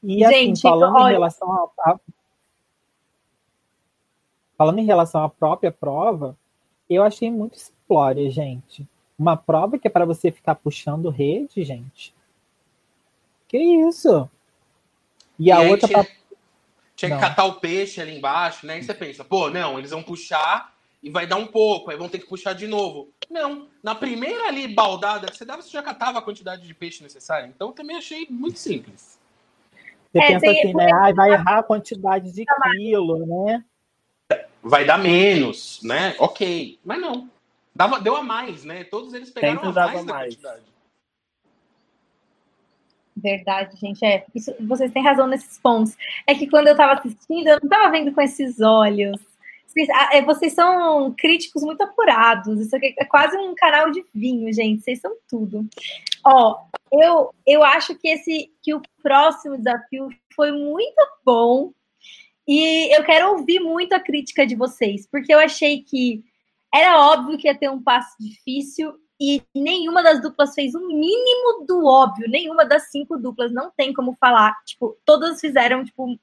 [0.00, 1.10] E assim, Gente, falando olha...
[1.10, 2.00] em relação a, a,
[4.56, 6.38] Falando em relação à própria prova,
[6.88, 8.86] eu achei muito simplória, gente.
[9.18, 12.14] Uma prova que é para você ficar puxando rede, gente.
[13.48, 14.30] Que isso?
[15.40, 15.88] E, e a outra.
[15.88, 16.12] Tinha, pra...
[16.94, 18.78] tinha que catar o peixe ali embaixo, né?
[18.78, 20.73] E você pensa, pô, não, eles vão puxar
[21.04, 23.12] e vai dar um pouco, aí vão ter que puxar de novo.
[23.28, 27.02] Não, na primeira ali baldada que você dava, você já catava a quantidade de peixe
[27.02, 27.46] necessária.
[27.46, 29.20] Então também achei muito simples.
[30.10, 30.90] Você é, pensa assim, né?
[30.94, 33.62] Ah, vai errar a quantidade de quilo, né?
[34.62, 36.16] Vai dar menos, né?
[36.18, 36.78] Ok.
[36.82, 37.28] Mas não.
[37.74, 38.82] Dava, deu a mais, né?
[38.84, 40.34] Todos eles pegaram Sempre a mais mais.
[40.36, 40.62] quantidade.
[43.14, 44.02] Verdade, gente.
[44.02, 45.94] É, isso, vocês têm razão nesses pontos.
[46.26, 49.20] É que quando eu estava assistindo, eu não estava vendo com esses olhos
[50.24, 52.60] vocês são críticos muito apurados.
[52.60, 54.82] Isso aqui é quase um canal de vinho, gente.
[54.82, 55.66] Vocês são tudo.
[56.24, 61.72] Ó, eu, eu acho que esse que o próximo desafio foi muito bom.
[62.46, 66.22] E eu quero ouvir muito a crítica de vocês, porque eu achei que
[66.74, 71.64] era óbvio que ia ter um passo difícil e nenhuma das duplas fez o mínimo
[71.66, 72.28] do óbvio.
[72.28, 74.54] Nenhuma das cinco duplas não tem como falar.
[74.64, 76.18] Tipo, todas fizeram, tipo,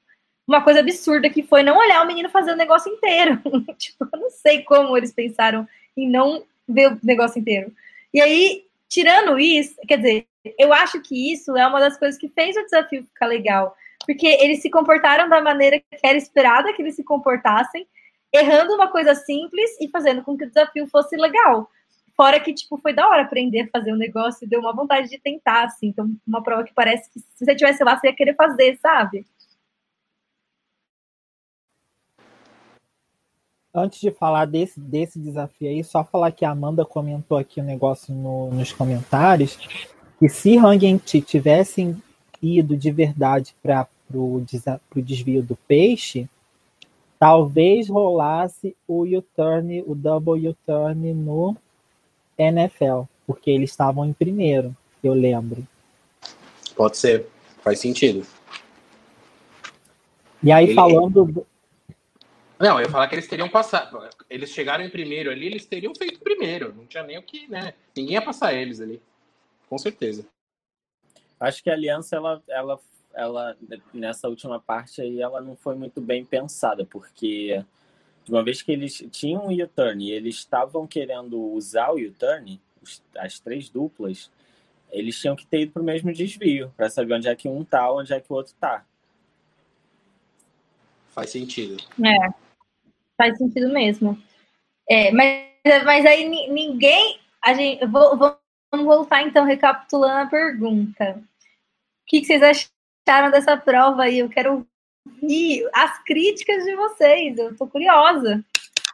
[0.46, 3.40] uma coisa absurda que foi não olhar o menino fazer o negócio inteiro.
[3.78, 7.72] tipo, eu não sei como eles pensaram em não ver o negócio inteiro.
[8.12, 10.26] E aí, tirando isso, quer dizer,
[10.58, 13.76] eu acho que isso é uma das coisas que fez o desafio ficar legal.
[14.04, 17.86] Porque eles se comportaram da maneira que era esperada que eles se comportassem,
[18.32, 21.70] errando uma coisa simples e fazendo com que o desafio fosse legal.
[22.16, 25.08] Fora que, tipo, foi da hora aprender a fazer um negócio e deu uma vontade
[25.08, 25.88] de tentar, assim.
[25.88, 29.24] Então, uma prova que parece que se você tivesse lá, você ia querer fazer, sabe?
[33.74, 37.62] Antes de falar desse, desse desafio aí, só falar que a Amanda comentou aqui o
[37.62, 39.56] um negócio no, nos comentários,
[40.18, 42.02] que se Hang Ti tivessem
[42.42, 44.44] ido de verdade para o
[44.96, 46.28] desvio do peixe,
[47.18, 51.56] talvez rolasse o U-turn, o double U-turn no
[52.36, 55.66] NFL, porque eles estavam em primeiro, eu lembro.
[56.76, 57.26] Pode ser,
[57.62, 58.26] faz sentido.
[60.42, 60.74] E aí, Ele...
[60.74, 61.46] falando,
[62.62, 64.08] não, eu ia falar que eles teriam passado.
[64.30, 66.72] Eles chegaram em primeiro ali, eles teriam feito primeiro.
[66.72, 67.74] Não tinha nem o que, né?
[67.96, 69.02] Ninguém ia passar eles ali.
[69.68, 70.24] Com certeza.
[71.40, 72.80] Acho que a aliança, ela, ela,
[73.14, 73.56] ela,
[73.92, 77.64] nessa última parte aí, ela não foi muito bem pensada, porque
[78.24, 82.60] de uma vez que eles tinham o U-turn e eles estavam querendo usar o U-turn,
[83.18, 84.30] as três duplas,
[84.92, 87.64] eles tinham que ter ido para o mesmo desvio, para saber onde é que um
[87.64, 88.86] tá, onde é que o outro tá.
[91.08, 91.82] Faz sentido.
[92.00, 92.41] É
[93.16, 94.20] faz sentido mesmo.
[94.88, 97.20] É, mas, mas aí ninguém.
[97.42, 101.18] A gente, vou, vamos voltar então, recapitulando a pergunta.
[101.18, 102.42] O que, que vocês
[103.06, 104.20] acharam dessa prova aí?
[104.20, 104.66] Eu quero
[105.06, 107.36] ouvir as críticas de vocês.
[107.36, 108.44] Eu tô curiosa.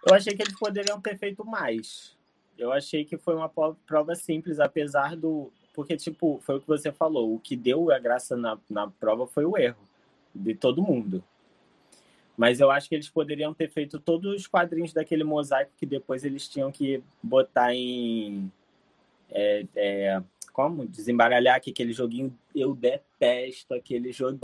[0.06, 2.16] Eu achei que eles poderiam ter feito mais.
[2.56, 5.52] Eu achei que foi uma prova simples, apesar do.
[5.74, 7.34] Porque, tipo, foi o que você falou.
[7.34, 9.88] O que deu a graça na, na prova foi o erro
[10.34, 11.22] de todo mundo.
[12.38, 16.24] Mas eu acho que eles poderiam ter feito todos os quadrinhos daquele mosaico que depois
[16.24, 18.48] eles tinham que botar em.
[19.28, 20.22] É, é,
[20.52, 20.86] como?
[20.86, 22.32] Desembaralhar aqui, aquele joguinho.
[22.54, 24.40] Eu detesto aquele joguinho.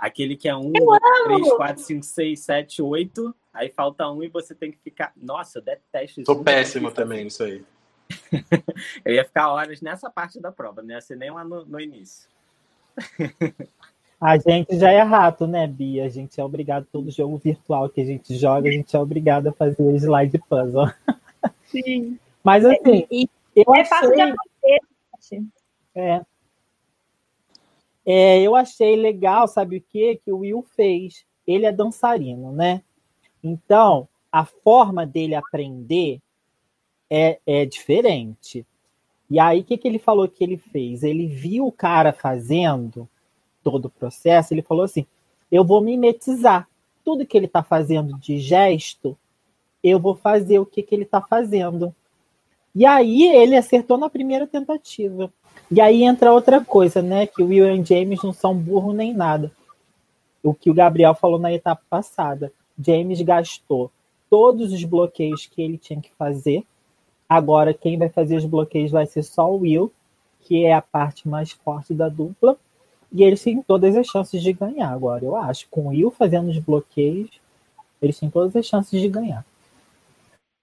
[0.00, 3.34] Aquele que é um, três, quatro, cinco, seis, sete, oito.
[3.52, 5.12] Aí falta um e você tem que ficar.
[5.14, 6.32] Nossa, eu detesto isso.
[6.32, 7.62] Tô péssimo também nisso aí.
[9.04, 11.78] eu ia ficar horas nessa parte da prova, não ia ser nem lá no, no
[11.78, 12.30] início.
[14.20, 16.04] A gente já é rato, né, Bia?
[16.04, 19.46] A gente é obrigado, todo jogo virtual que a gente joga, a gente é obrigado
[19.46, 20.92] a fazer o slide puzzle.
[21.66, 22.18] Sim.
[22.42, 23.84] Mas assim, é, eu é achei...
[23.84, 25.44] fácil de acontecer.
[25.94, 26.20] É.
[28.04, 28.42] é.
[28.42, 30.16] Eu achei legal, sabe o que?
[30.16, 31.24] Que o Will fez.
[31.46, 32.82] Ele é dançarino, né?
[33.42, 36.20] Então, a forma dele aprender
[37.08, 38.66] é, é diferente.
[39.30, 41.04] E aí, o que, que ele falou que ele fez?
[41.04, 43.08] Ele viu o cara fazendo
[43.62, 45.06] todo o processo, ele falou assim:
[45.50, 46.68] eu vou mimetizar
[47.04, 49.16] tudo que ele está fazendo de gesto,
[49.82, 51.94] eu vou fazer o que, que ele está fazendo.
[52.74, 55.32] E aí ele acertou na primeira tentativa.
[55.70, 57.26] E aí entra outra coisa, né?
[57.26, 59.50] Que o Will e James não são burro nem nada.
[60.42, 62.52] O que o Gabriel falou na etapa passada.
[62.78, 63.90] James gastou
[64.30, 66.64] todos os bloqueios que ele tinha que fazer.
[67.28, 69.92] Agora quem vai fazer os bloqueios vai ser só o Will,
[70.40, 72.56] que é a parte mais forte da dupla.
[73.12, 75.66] E eles têm todas as chances de ganhar agora, eu acho.
[75.70, 77.30] Com o Will fazendo os bloqueios,
[78.02, 79.44] eles têm todas as chances de ganhar.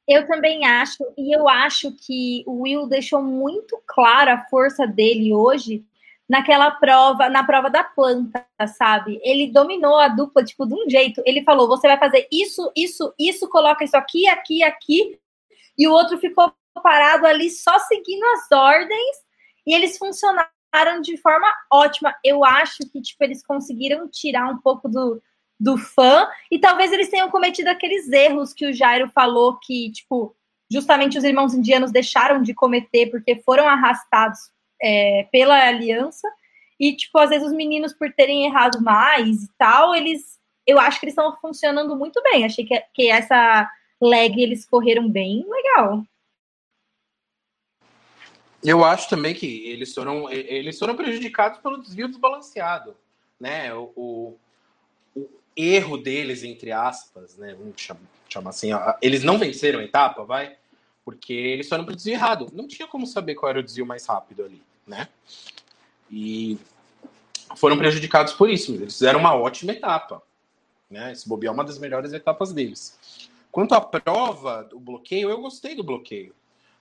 [0.08, 5.34] Eu também acho, e eu acho que o Will deixou muito clara a força dele
[5.34, 5.84] hoje
[6.30, 8.46] naquela prova, na prova da planta,
[8.78, 9.20] sabe?
[9.24, 11.24] Ele dominou a dupla, tipo, de um jeito.
[11.26, 15.20] Ele falou: você vai fazer isso, isso, isso, coloca isso aqui, aqui, aqui.
[15.78, 16.54] E o outro ficou
[16.84, 19.18] parado ali só seguindo as ordens,
[19.66, 20.55] e eles funcionaram
[21.02, 22.16] de forma ótima.
[22.24, 25.22] Eu acho que tipo, eles conseguiram tirar um pouco do,
[25.60, 30.36] do fã e talvez eles tenham cometido aqueles erros que o Jairo falou que, tipo,
[30.72, 34.40] justamente os irmãos indianos deixaram de cometer porque foram arrastados
[34.82, 36.28] é, pela aliança.
[36.80, 40.36] E, tipo, às vezes os meninos, por terem errado mais e tal, eles.
[40.68, 42.44] Eu acho que eles estão funcionando muito bem.
[42.44, 43.70] Achei que, que essa
[44.02, 46.04] leg eles correram bem legal.
[48.66, 52.96] Eu acho também que eles foram, eles foram prejudicados pelo desvio desbalanceado.
[53.40, 53.74] Né?
[53.74, 54.38] O, o,
[55.16, 57.54] o erro deles, entre aspas, né?
[57.54, 60.58] vamos chamar, chamar assim, ó, eles não venceram a etapa, vai?
[61.04, 62.50] Porque eles foram para o desvio errado.
[62.54, 64.62] Não tinha como saber qual era o desvio mais rápido ali.
[64.88, 65.08] Né?
[66.10, 66.58] E
[67.56, 68.72] foram prejudicados por isso.
[68.72, 70.24] Mas eles fizeram uma ótima etapa.
[70.90, 71.12] Né?
[71.12, 73.30] Esse bobear é uma das melhores etapas deles.
[73.52, 76.34] Quanto à prova, o bloqueio, eu gostei do bloqueio.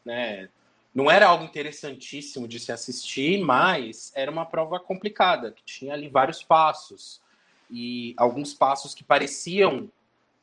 [0.04, 0.48] Né?
[0.94, 6.08] Não era algo interessantíssimo de se assistir, mas era uma prova complicada, que tinha ali
[6.08, 7.20] vários passos.
[7.68, 9.90] E alguns passos que pareciam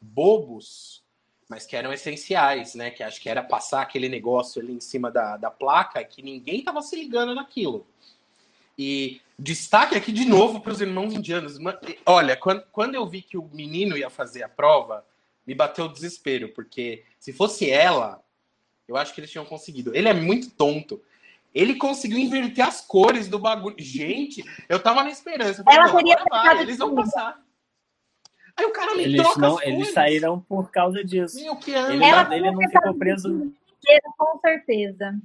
[0.01, 1.01] bobos,
[1.47, 2.91] mas que eram essenciais, né?
[2.91, 6.59] Que acho que era passar aquele negócio ali em cima da, da placa que ninguém
[6.59, 7.87] estava se ligando naquilo.
[8.77, 11.57] E destaque aqui de novo para os irmãos indianos.
[12.05, 15.05] Olha, quando, quando eu vi que o menino ia fazer a prova,
[15.45, 18.21] me bateu o desespero, porque se fosse ela,
[18.87, 19.95] eu acho que eles tinham conseguido.
[19.95, 21.01] Ele é muito tonto.
[21.53, 23.75] Ele conseguiu inverter as cores do bagulho.
[23.77, 25.63] Gente, eu tava na esperança.
[25.63, 27.41] Falei, ela teria vai, eles vão passar.
[28.55, 29.93] Aí o cara me eles troca não, as Eles cores.
[29.93, 31.41] saíram por causa disso.
[31.41, 33.53] Meu, que Ele, Ela não, ele não ficou preso.
[34.17, 35.19] Com certeza.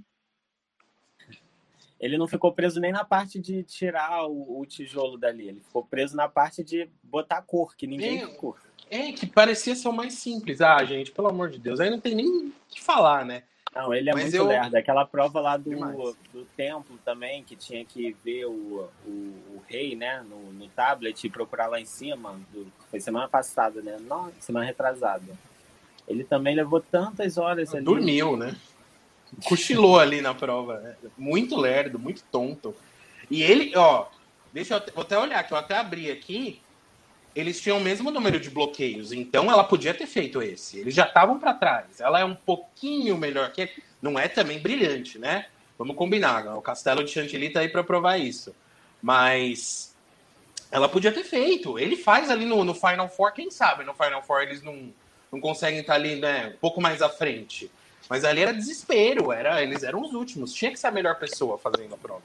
[1.98, 5.48] Ele não ficou preso nem na parte de tirar o, o tijolo dali.
[5.48, 8.60] Ele ficou preso na parte de botar cor, que ninguém Meu, viu cor.
[8.90, 10.60] É, que parecia ser o mais simples.
[10.60, 11.80] Ah, gente, pelo amor de Deus.
[11.80, 13.42] Aí não tem nem o que falar, né?
[13.74, 14.74] Não, ele é Mas muito eu- lerdo.
[14.76, 15.96] Aquela prova lá do, Demais.
[16.32, 21.24] do templo também, que tinha que ver o, o, o rei, né, no, no tablet
[21.26, 22.40] e procurar lá em cima.
[22.52, 23.96] do- foi semana passada, né?
[24.00, 25.36] Não, semana retrasada.
[26.08, 27.84] Ele também levou tantas horas ali.
[27.84, 28.56] Dormiu, né?
[29.44, 30.78] Cochilou ali na prova.
[30.78, 30.96] né?
[31.18, 32.74] Muito lerdo, muito tonto.
[33.30, 34.06] E ele, ó,
[34.52, 36.62] deixa eu até, vou até olhar, que eu até abri aqui.
[37.36, 40.78] Eles tinham o mesmo número de bloqueios, então ela podia ter feito esse.
[40.78, 42.00] Eles já estavam para trás.
[42.00, 43.72] Ela é um pouquinho melhor que ele.
[44.00, 45.44] Não é também brilhante, né?
[45.78, 46.56] Vamos combinar.
[46.56, 48.54] O Castelo de Chantilly tá aí para provar isso.
[49.02, 49.94] Mas
[50.70, 51.78] ela podia ter feito.
[51.78, 54.90] Ele faz ali no, no Final Four, quem sabe no Final Four eles não,
[55.30, 57.70] não conseguem estar ali, né, um pouco mais à frente.
[58.08, 60.54] Mas ali era desespero, era, eles eram os últimos.
[60.54, 62.22] Tinha que ser a melhor pessoa fazendo a prova.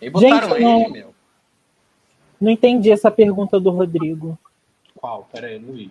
[0.00, 1.14] E botaram Gente, ele, não- meu.
[2.40, 4.38] Não entendi essa pergunta do Rodrigo.
[4.96, 5.28] Qual?
[5.32, 5.90] Pera aí, não vi.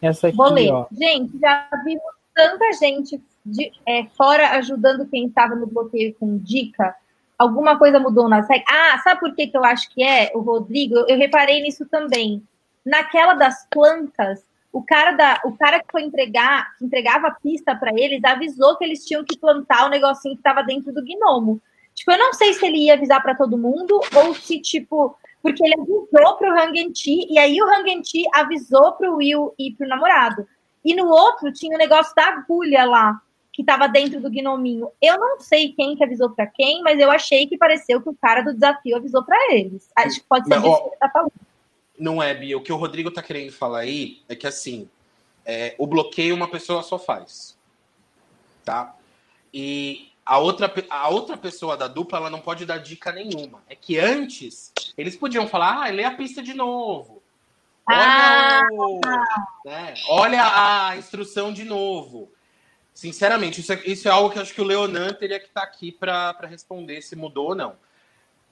[0.00, 0.70] Essa aqui, Vou ler.
[0.70, 0.86] ó.
[0.92, 2.02] Gente, já vimos
[2.34, 6.94] tanta gente de, é, fora ajudando quem estava no bloqueio com dica.
[7.38, 8.66] Alguma coisa mudou nas regras?
[8.68, 10.94] Ah, sabe por que, que eu acho que é, o Rodrigo?
[11.08, 12.42] Eu reparei nisso também.
[12.84, 17.74] Naquela das plantas, o cara, da, o cara que foi entregar, que entregava a pista
[17.74, 21.60] para eles, avisou que eles tinham que plantar o negocinho que estava dentro do gnomo.
[21.94, 25.16] Tipo, eu não sei se ele ia avisar para todo mundo ou se, tipo,
[25.46, 30.44] porque ele avisou pro Hangenti e aí o Hangenti avisou pro Will e pro namorado.
[30.84, 33.20] E no outro tinha o negócio da agulha lá,
[33.52, 34.90] que tava dentro do gnominho.
[35.00, 38.16] Eu não sei quem que avisou para quem, mas eu achei que pareceu que o
[38.20, 39.88] cara do desafio avisou para eles.
[39.94, 41.32] Acho que pode ser ó, que ele tá falando.
[41.96, 42.58] Não é, Bia.
[42.58, 44.88] O que o Rodrigo tá querendo falar aí é que, assim,
[45.44, 47.56] é, o bloqueio uma pessoa só faz.
[48.64, 48.96] Tá?
[49.54, 53.62] E a outra, a outra pessoa da dupla, ela não pode dar dica nenhuma.
[53.68, 57.22] É que antes, eles podiam falar, ah, lê a pista de novo.
[57.88, 58.68] Olha, Ah!
[58.72, 59.00] o-
[59.64, 60.42] né, olha
[60.88, 62.28] a instrução de novo.
[62.92, 65.92] Sinceramente, isso é, isso é algo que acho que o Leonan teria que estar aqui
[65.92, 67.76] para responder se mudou ou não.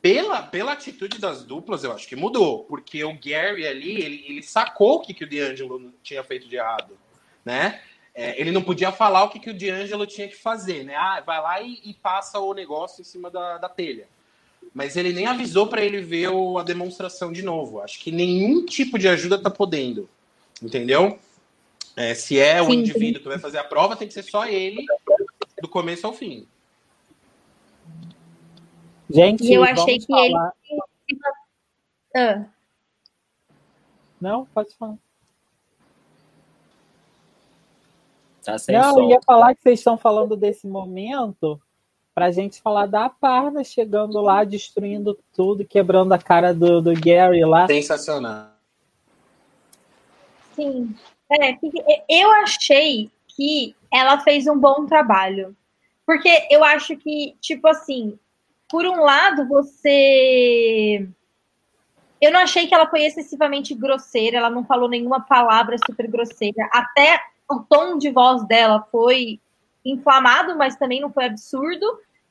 [0.01, 4.43] Pela, pela atitude das duplas, eu acho que mudou, porque o Gary ali, ele, ele
[4.43, 6.97] sacou o que, que o D'Angelo tinha feito de errado,
[7.43, 7.81] né?
[8.15, 10.95] É, ele não podia falar o que, que o D'Angelo tinha que fazer, né?
[10.95, 14.07] Ah, vai lá e, e passa o negócio em cima da, da telha.
[14.73, 17.81] Mas ele nem avisou para ele ver o- a demonstração de novo.
[17.81, 20.09] Acho que nenhum tipo de ajuda tá podendo,
[20.63, 21.19] entendeu?
[21.97, 24.47] É, se é o Sim, indivíduo que vai fazer a prova, tem que ser só
[24.47, 24.85] ele,
[25.61, 26.47] do começo ao fim.
[29.11, 30.53] Gente, E eu vamos achei que falar...
[32.17, 32.47] Ah,
[34.21, 34.97] Não, pode falar.
[38.45, 39.01] Tá sem Não, som.
[39.01, 41.61] eu ia falar que vocês estão falando desse momento
[42.15, 47.45] pra gente falar da Parna chegando lá, destruindo tudo, quebrando a cara do, do Gary
[47.45, 47.67] lá.
[47.67, 48.51] Sensacional.
[50.55, 50.95] sim.
[51.31, 51.57] É,
[52.09, 55.57] eu achei que ela fez um bom trabalho.
[56.07, 58.19] Porque eu acho que, tipo assim,
[58.69, 61.09] por um lado, você.
[62.21, 66.69] Eu não achei que ela foi excessivamente grosseira, ela não falou nenhuma palavra super grosseira.
[66.73, 69.41] Até o tom de voz dela foi
[69.85, 71.87] inflamado, mas também não foi absurdo.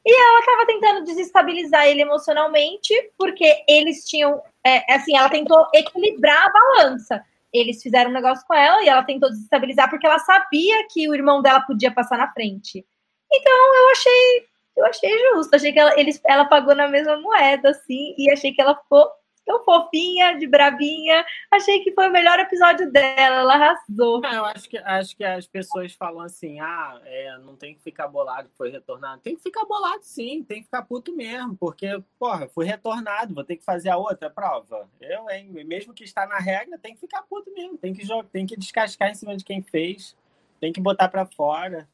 [0.05, 4.41] E ela estava tentando desestabilizar ele emocionalmente, porque eles tinham.
[4.63, 7.23] é, assim, ela tentou equilibrar a balança.
[7.53, 11.13] Eles fizeram um negócio com ela e ela tentou desestabilizar porque ela sabia que o
[11.13, 12.85] irmão dela podia passar na frente.
[13.31, 15.55] Então eu achei, eu achei justo.
[15.55, 19.07] Achei que ela, eles, ela pagou na mesma moeda, assim, e achei que ela ficou
[19.45, 21.25] tão fofinha, de bravinha.
[21.51, 24.23] Achei que foi o melhor episódio dela, ela arrasou.
[24.25, 27.81] É, eu acho que, acho que as pessoas falam assim, ah, é, não tem que
[27.81, 29.21] ficar bolado que foi retornado.
[29.21, 31.87] Tem que ficar bolado sim, tem que ficar puto mesmo, porque,
[32.17, 34.89] porra, fui retornado, vou ter que fazer a outra prova.
[34.99, 35.49] Eu, hein?
[35.65, 38.57] Mesmo que está na regra, tem que ficar puto mesmo, tem que, jogar, tem que
[38.57, 40.15] descascar em cima de quem fez,
[40.59, 41.87] tem que botar pra fora.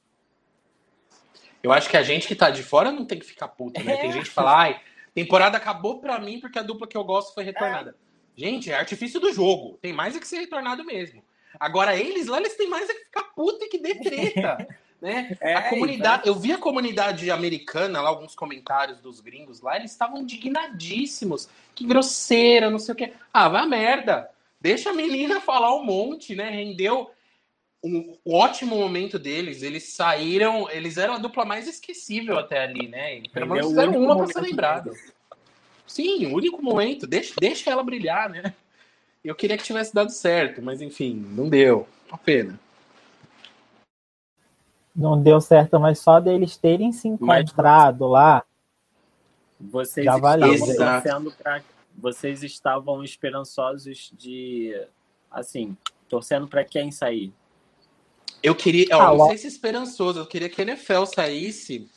[1.62, 3.94] Eu acho que a gente que tá de fora não tem que ficar puto, né?
[3.94, 3.98] É.
[3.98, 4.82] Tem gente que fala, ai,
[5.24, 7.96] temporada acabou pra mim porque a dupla que eu gosto foi retornada.
[8.36, 9.78] Gente, é artifício do jogo.
[9.82, 11.24] Tem mais é que ser retornado mesmo.
[11.60, 14.68] Agora, eles lá, eles têm mais é que ficar puto e que dê treta.
[15.02, 15.36] né?
[15.42, 19.92] É, a comunidade, eu vi a comunidade americana lá, alguns comentários dos gringos lá, eles
[19.92, 21.50] estavam indignadíssimos.
[21.76, 23.14] Que grosseira, não sei o quê.
[23.34, 24.30] Ah, vai a merda.
[24.62, 26.50] Deixa a menina falar um monte, né?
[26.50, 27.12] Rendeu
[27.84, 29.62] um, um ótimo momento deles.
[29.62, 33.18] Eles saíram, eles eram a dupla mais esquecível até ali, né?
[33.18, 34.92] E pelo menos o fizeram uma pra ser lembrada.
[35.88, 37.08] Sim, o único momento.
[37.08, 38.54] Deixa, deixa ela brilhar, né?
[39.24, 41.88] Eu queria que tivesse dado certo, mas enfim, não deu.
[42.10, 42.60] Uma pena.
[44.96, 48.44] Não deu certo, mas só deles terem se Mas- encontrado lá.
[49.60, 50.54] Vocês Já valeu.
[50.54, 51.62] estavam pra...
[51.98, 54.74] Vocês estavam esperançosos de,
[55.30, 55.76] assim,
[56.08, 57.34] torcendo para quem sair?
[58.42, 61.88] Eu queria, ó, Ah, não sei se esperançoso, eu queria que a NFL saísse,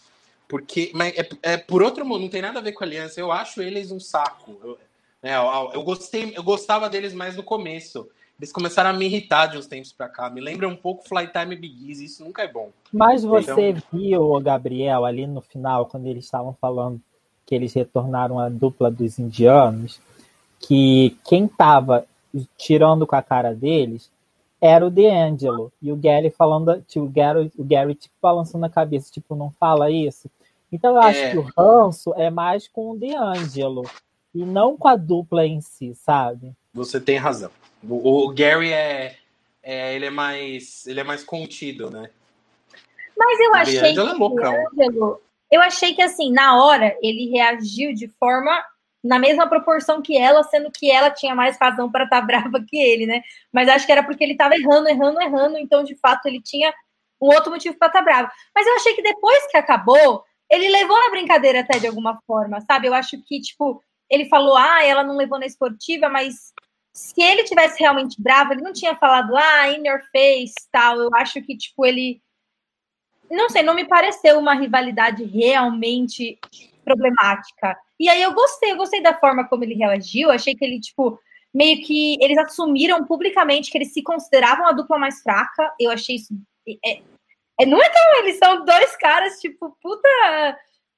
[0.48, 3.20] porque mas é, é por outro mundo, não tem nada a ver com a aliança.
[3.20, 4.58] Eu acho eles um saco.
[4.62, 4.78] Eu,
[5.22, 8.08] né, eu, eu gostei, eu gostava deles mais no começo.
[8.40, 10.28] Eles começaram a me irritar de uns tempos pra cá.
[10.28, 12.70] Me lembra um pouco Flytime Big Easy, isso nunca é bom.
[12.92, 17.00] Mas você Então- viu, Gabriel, ali no final, quando eles estavam falando
[17.46, 20.00] que eles retornaram à dupla dos indianos,
[20.58, 22.04] que quem estava
[22.56, 24.10] tirando com a cara deles
[24.64, 25.72] era o D'Angelo.
[25.82, 29.50] E o Gary falando, tipo, o Gary, o Gary tipo, balançando a cabeça, tipo, não
[29.58, 30.30] fala isso.
[30.70, 31.30] Então eu acho É.
[31.32, 33.82] que o ranço é mais com o D'Angelo
[34.32, 36.52] e não com a dupla em si, sabe?
[36.72, 37.50] Você tem razão.
[37.86, 39.16] O, o Gary é,
[39.62, 42.08] é, ele é mais, ele é mais contido, né?
[43.18, 44.52] Mas eu O achei D'Angelo é que loucão.
[44.64, 48.50] o D'Angelo, eu achei que assim, na hora, ele reagiu de forma
[49.02, 52.76] na mesma proporção que ela, sendo que ela tinha mais razão para estar brava que
[52.76, 53.22] ele, né?
[53.52, 56.72] Mas acho que era porque ele estava errando, errando, errando, então de fato ele tinha
[57.20, 58.30] um outro motivo para estar bravo.
[58.54, 62.60] Mas eu achei que depois que acabou, ele levou na brincadeira até de alguma forma,
[62.60, 62.88] sabe?
[62.88, 66.52] Eu acho que, tipo, ele falou, ah, ela não levou na esportiva, mas
[66.92, 71.00] se ele tivesse realmente bravo, ele não tinha falado, ah, in your face, tal.
[71.00, 72.20] Eu acho que, tipo, ele
[73.30, 76.38] não sei, não me pareceu uma rivalidade realmente
[76.84, 77.76] problemática.
[77.98, 81.18] E aí eu gostei, eu gostei da forma como ele reagiu, achei que ele, tipo,
[81.54, 85.72] meio que eles assumiram publicamente que eles se consideravam a dupla mais fraca.
[85.78, 86.34] Eu achei isso.
[86.84, 87.02] É,
[87.60, 88.18] é, não é tão.
[88.20, 90.08] Eles são dois caras, tipo, puta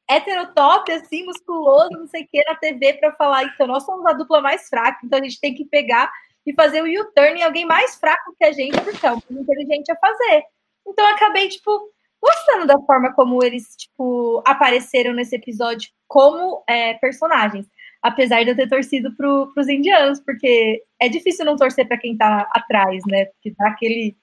[0.08, 4.12] heterotop, assim, musculoso, não sei o que, na TV para falar, então nós somos a
[4.12, 6.12] dupla mais fraca, então a gente tem que pegar
[6.46, 9.90] e fazer o U-turn em alguém mais fraco que a gente, porque é o inteligente
[9.90, 10.44] a fazer.
[10.86, 11.90] Então eu acabei, tipo,
[12.24, 17.66] gostando da forma como eles, tipo, apareceram nesse episódio como é, personagens.
[18.02, 22.16] Apesar de eu ter torcido pro, pros indianos, porque é difícil não torcer para quem
[22.16, 23.26] tá atrás, né?
[23.26, 24.16] Porque dá aquele,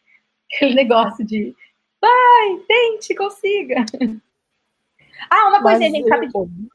[0.52, 1.56] aquele negócio de
[2.02, 3.86] vai, tente, consiga.
[5.30, 6.68] Ah, uma coisa, gente, rapidinho.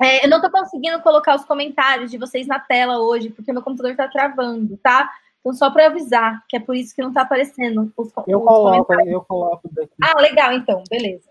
[0.00, 3.60] É, eu não tô conseguindo colocar os comentários de vocês na tela hoje, porque meu
[3.60, 5.10] computador tá travando, tá?
[5.46, 8.44] Então, só para avisar, que é por isso que não tá aparecendo os, Eu os
[8.44, 9.12] coloco, comentários.
[9.12, 9.92] eu coloco daqui.
[10.02, 11.30] Ah, legal, então, beleza.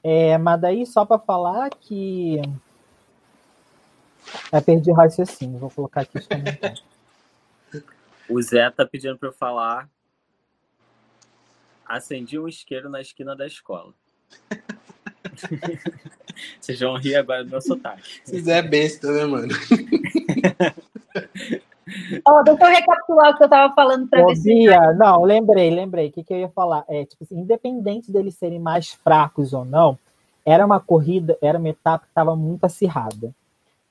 [0.00, 2.40] É, mas daí só para falar que.
[4.52, 6.84] Eu perdi o raciocínio, vou colocar aqui os comentários.
[8.28, 9.88] O Zé tá pedindo para eu falar.
[11.84, 13.92] Acendi um isqueiro na esquina da escola.
[16.60, 18.20] Vocês vão rir agora do meu sotaque.
[18.24, 19.52] Se é besta, né, mano?
[22.26, 24.24] Ó, deixa eu recapitular o que eu tava falando para.
[24.42, 26.08] Bia, não, lembrei, lembrei.
[26.08, 26.84] O que, que eu ia falar?
[26.88, 29.98] É, tipo assim, independente deles serem mais fracos ou não,
[30.44, 33.34] era uma corrida, era uma etapa que estava muito acirrada.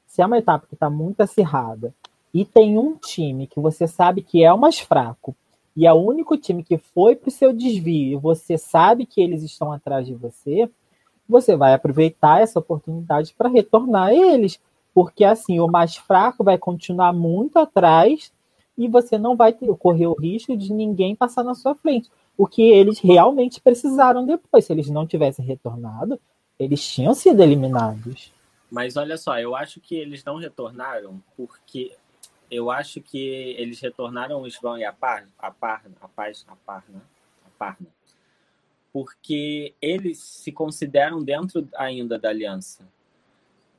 [0.08, 1.94] Se é uma etapa que está muito acirrada
[2.34, 5.36] e tem um time que você sabe que é o mais fraco
[5.76, 9.22] e é o único time que foi para o seu desvio e você sabe que
[9.22, 10.70] eles estão atrás de você,
[11.28, 14.60] você vai aproveitar essa oportunidade para retornar a eles.
[15.00, 18.34] Porque assim, o mais fraco vai continuar muito atrás
[18.78, 22.12] e você não vai ter, correr o risco de ninguém passar na sua frente.
[22.38, 24.66] O que eles realmente precisaram depois.
[24.66, 26.20] Se eles não tivessem retornado,
[26.60, 28.34] eles tinham sido eliminados.
[28.70, 31.96] Mas olha só, eu acho que eles não retornaram porque
[32.52, 36.58] eu acho que eles retornaram o Isvão e a Par, a Parna, a Paz, a
[36.58, 37.02] Parna,
[37.46, 37.88] a Parna,
[38.92, 42.86] porque eles se consideram dentro ainda da aliança.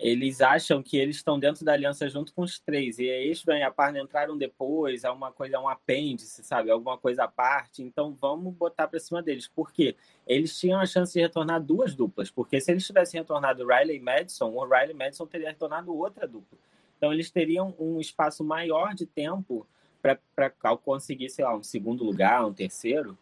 [0.01, 2.99] Eles acham que eles estão dentro da aliança junto com os três.
[2.99, 6.71] E a Isvão e a Parna entraram depois, é uma coisa, é um apêndice, sabe?
[6.71, 7.83] Alguma coisa à parte.
[7.83, 9.47] Então vamos botar para cima deles.
[9.47, 9.95] Por quê?
[10.27, 12.31] Eles tinham a chance de retornar duas duplas.
[12.31, 16.27] Porque se eles tivessem retornado Riley e Madison, o Riley e Madison teria retornado outra
[16.27, 16.59] dupla.
[16.97, 19.67] Então eles teriam um espaço maior de tempo
[20.01, 23.19] para conseguir, sei lá, um segundo lugar, um terceiro,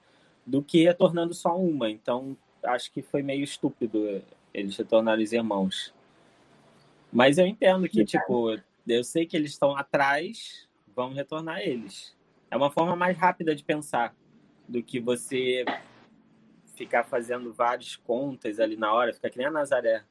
[0.47, 1.91] do que retornando só uma.
[1.91, 4.22] Então acho que foi meio estúpido
[4.55, 5.97] eles retornarem os irmãos.
[7.12, 8.56] Mas eu entendo que, tipo,
[8.86, 12.16] eu sei que eles estão atrás, vamos retornar eles.
[12.50, 14.14] É uma forma mais rápida de pensar
[14.66, 15.64] do que você
[16.76, 20.04] ficar fazendo várias contas ali na hora, ficar que nem a Nazaré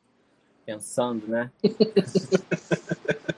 [0.65, 1.51] pensando, né?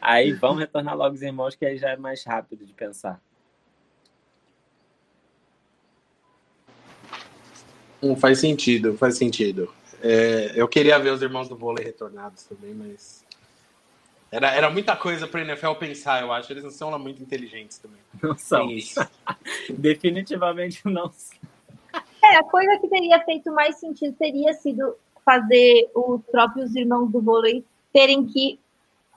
[0.00, 3.22] aí vamos retornar logo os irmãos, que aí já é mais rápido de pensar.
[8.02, 9.72] Hum, faz sentido, faz sentido.
[10.02, 13.24] É, eu queria ver os irmãos do vôlei retornados também, mas.
[14.30, 16.52] Era, era muita coisa para o NFL pensar, eu acho.
[16.52, 18.00] Eles não são lá muito inteligentes também.
[18.20, 18.68] Não são.
[19.70, 21.38] Definitivamente não são.
[22.24, 27.20] É, a coisa que teria feito mais sentido teria sido fazer os próprios irmãos do
[27.20, 28.58] vôlei terem que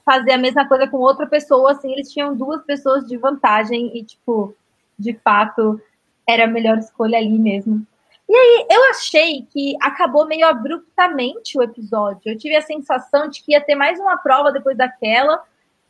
[0.04, 4.04] fazer a mesma coisa com outra pessoa, assim, eles tinham duas pessoas de vantagem e,
[4.04, 4.54] tipo,
[5.00, 5.82] de fato,
[6.28, 7.86] era a melhor escolha ali mesmo.
[8.28, 12.22] E aí, eu achei que acabou meio abruptamente o episódio.
[12.26, 15.44] Eu tive a sensação de que ia ter mais uma prova depois daquela.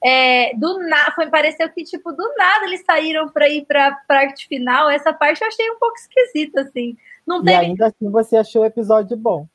[0.03, 3.95] É, do nada, foi pareceu que tipo do nada eles saíram para ir para a
[4.07, 4.89] parte final.
[4.89, 6.97] Essa parte eu achei um pouco esquisita assim.
[7.25, 7.55] Não teve...
[7.55, 9.47] E ainda assim você achou o episódio bom?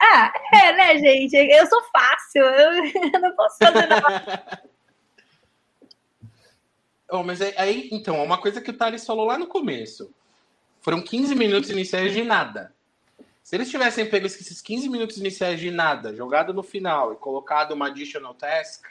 [0.00, 1.34] Ah, é, né, gente?
[1.34, 4.62] Eu sou fácil, eu, eu não posso fazer nada.
[7.10, 10.14] oh, mas aí, então, uma coisa que o Thales falou lá no começo.
[10.84, 12.70] Foram 15 minutos iniciais de nada.
[13.42, 17.72] Se eles tivessem pego esses 15 minutos iniciais de nada, jogado no final e colocado
[17.72, 18.84] uma additional task,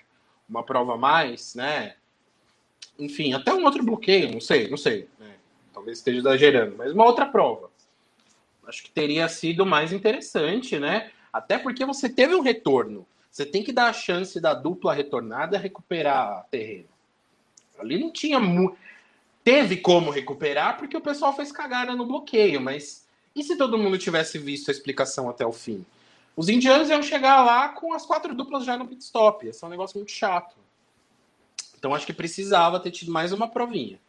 [0.49, 1.93] uma prova a mais, né?
[2.97, 5.07] Enfim, até um outro bloqueio, não sei, não sei.
[5.19, 5.35] Né?
[5.71, 7.69] Talvez esteja exagerando, mas uma outra prova.
[8.67, 11.11] Acho que teria sido mais interessante, né?
[11.31, 13.05] Até porque você teve um retorno.
[13.29, 16.89] Você tem que dar a chance da dupla retornada recuperar terreno.
[17.77, 18.77] Ali não tinha muito
[19.43, 23.97] teve como recuperar porque o pessoal fez cagada no bloqueio, mas e se todo mundo
[23.97, 25.85] tivesse visto a explicação até o fim?
[26.35, 29.47] Os indianos iam chegar lá com as quatro duplas já no pit stop.
[29.47, 30.55] Esse é um negócio muito chato.
[31.77, 33.99] Então acho que precisava ter tido mais uma provinha.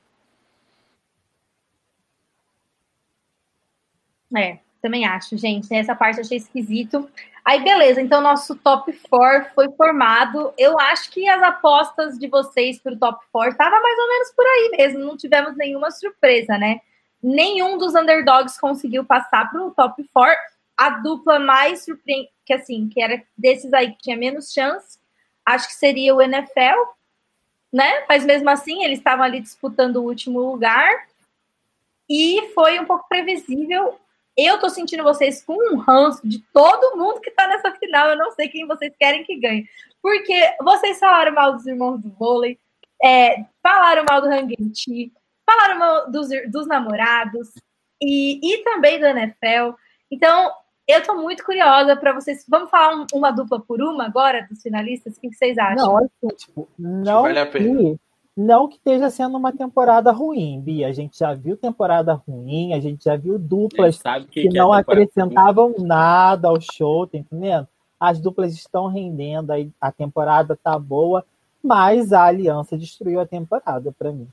[4.37, 5.73] É, também acho, gente.
[5.75, 7.09] Essa parte eu achei esquisito.
[7.45, 10.55] Aí, beleza, então nosso top 4 foi formado.
[10.57, 14.33] Eu acho que as apostas de vocês para o top 4 estavam mais ou menos
[14.33, 15.01] por aí mesmo.
[15.01, 16.81] Não tivemos nenhuma surpresa, né?
[17.23, 20.35] Nenhum dos underdogs conseguiu passar para o top 4.
[20.75, 24.99] A dupla mais surpreendente, que assim, que era desses aí que tinha menos chance,
[25.45, 26.81] acho que seria o NFL,
[27.71, 28.05] né?
[28.09, 30.91] Mas mesmo assim, eles estavam ali disputando o último lugar.
[32.09, 33.99] E foi um pouco previsível
[34.37, 38.11] eu tô sentindo vocês com um ranço de todo mundo que tá nessa final.
[38.11, 39.67] Eu não sei quem vocês querem que ganhe.
[40.03, 42.59] Porque vocês falaram mal dos irmãos do vôlei,
[43.03, 45.13] é, falaram mal do Hangenti,
[45.49, 47.53] falaram mal dos, dos namorados
[48.03, 49.77] e, e também do NFL.
[50.11, 50.53] Então,
[50.87, 52.45] eu tô muito curiosa para vocês.
[52.49, 55.17] Vamos falar um, uma dupla por uma agora dos finalistas?
[55.17, 55.87] O que, que vocês acham?
[55.87, 57.97] Não, assim, tipo, não vale a pena.
[58.37, 60.89] Não que esteja sendo uma temporada ruim, Bia.
[60.89, 64.75] A gente já viu temporada ruim, a gente já viu duplas que, que, que, não
[64.75, 65.87] é acrescentavam ruim.
[65.87, 67.69] nada ao show, tá entendendo?
[67.99, 71.25] As duplas estão rendendo, a temporada tá boa,
[71.63, 74.29] mas a aliança destruiu a temporada para mim.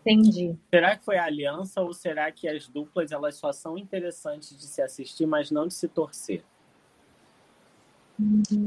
[0.00, 0.56] Entendi.
[0.70, 4.64] Será que foi a aliança ou será que as duplas elas só são interessantes de
[4.66, 6.44] se assistir, mas não de se torcer?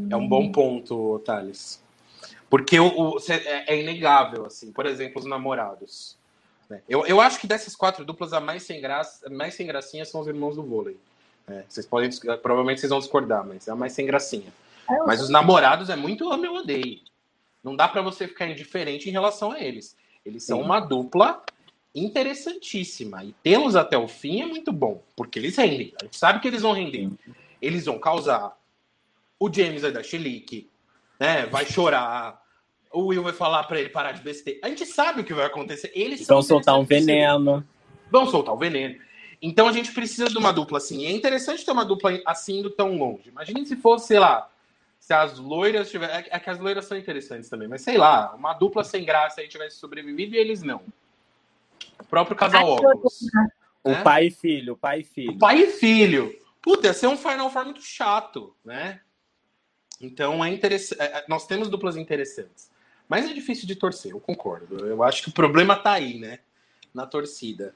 [0.10, 1.84] É um bom ponto, Thales.
[2.50, 4.72] Porque o, o é, é, inegável, assim.
[4.72, 6.18] Por exemplo, os namorados.
[6.70, 6.82] Né?
[6.88, 10.22] Eu, eu acho que dessas quatro duplas, a mais sem graça, mais sem gracinha são
[10.22, 10.98] os irmãos do vôlei.
[11.48, 12.10] É, vocês podem,
[12.42, 14.52] provavelmente vocês vão discordar, mas é a mais sem gracinha.
[15.06, 17.00] Mas os namorados é muito ame ou odeio.
[17.64, 19.96] Não dá para você ficar indiferente em relação a eles.
[20.26, 20.66] Eles são Sim.
[20.66, 21.44] uma dupla
[21.94, 23.24] interessantíssima.
[23.24, 25.94] E tê-los até o fim é muito bom, porque eles rendem.
[26.02, 27.10] A gente sabe que eles vão render.
[27.62, 28.58] Eles vão causar.
[29.40, 30.70] O James é da Chilique,
[31.20, 31.46] né?
[31.48, 32.42] Vai chorar.
[32.92, 34.60] O Will vai falar para ele parar de besteira.
[34.64, 35.92] A gente sabe o que vai acontecer.
[35.94, 37.68] Eles vão soltar um veneno.
[38.10, 39.00] Vão soltar o um veneno.
[39.42, 41.06] Então a gente precisa de uma dupla assim.
[41.06, 43.30] É interessante ter uma dupla assim indo tão longe.
[43.30, 44.50] Imagine se fosse, sei lá,
[45.00, 46.26] se as loiras tivessem.
[46.30, 49.48] É que as loiras são interessantes também, mas sei lá, uma dupla sem graça aí
[49.48, 50.82] tivesse sobrevivido e eles não.
[52.00, 53.20] O próprio casal Óculos.
[53.84, 54.04] O né?
[54.04, 55.32] pai e filho, o pai e filho.
[55.32, 56.36] O pai e filho.
[56.62, 59.00] Puta, ia ser um Final Four muito chato, né?
[60.00, 61.02] Então é interessante.
[61.02, 62.70] É, é, nós temos duplas interessantes.
[63.08, 64.86] Mas é difícil de torcer, eu concordo.
[64.86, 66.40] Eu acho que o problema tá aí, né?
[66.94, 67.74] Na torcida.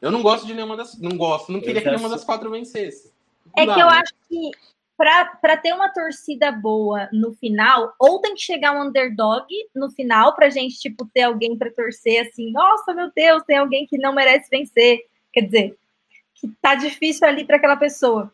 [0.00, 0.98] Eu não gosto de nenhuma das.
[0.98, 3.12] Não gosto, não queria que nenhuma das quatro vencesse.
[3.54, 4.00] Não é dá, que eu né?
[4.02, 4.50] acho que
[4.96, 10.34] para ter uma torcida boa no final, ou tem que chegar um underdog no final
[10.34, 14.14] pra gente, tipo, ter alguém para torcer assim, nossa, meu Deus, tem alguém que não
[14.14, 15.00] merece vencer.
[15.32, 15.78] Quer dizer,
[16.34, 18.30] que tá difícil ali para aquela pessoa.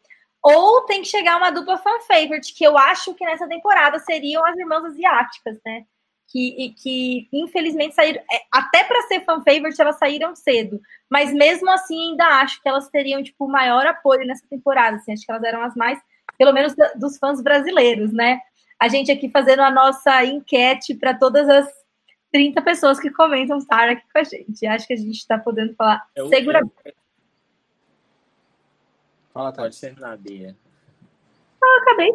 [0.48, 4.44] Ou tem que chegar uma dupla fan favorite, que eu acho que nessa temporada seriam
[4.46, 5.84] as irmãs asiáticas, né?
[6.28, 11.70] que, que infelizmente saíram, é, até para ser fan favorite, elas saíram cedo, mas mesmo
[11.70, 15.44] assim ainda acho que elas teriam tipo maior apoio nessa temporada, assim, acho que elas
[15.44, 15.98] eram as mais,
[16.36, 18.40] pelo menos dos fãs brasileiros, né?
[18.78, 21.66] A gente aqui fazendo a nossa enquete para todas as
[22.30, 24.66] 30 pessoas que comentam estar aqui com a gente.
[24.66, 26.74] Acho que a gente está podendo falar eu, seguramente.
[26.84, 26.92] Eu...
[29.36, 30.56] Fala, Pode terminar, Bia.
[31.62, 32.10] Ah, acabei.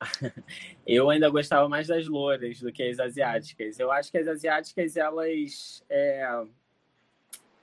[0.84, 3.78] Eu ainda gostava mais das louras do que as asiáticas.
[3.78, 5.84] Eu acho que as asiáticas, elas.
[5.88, 6.44] É...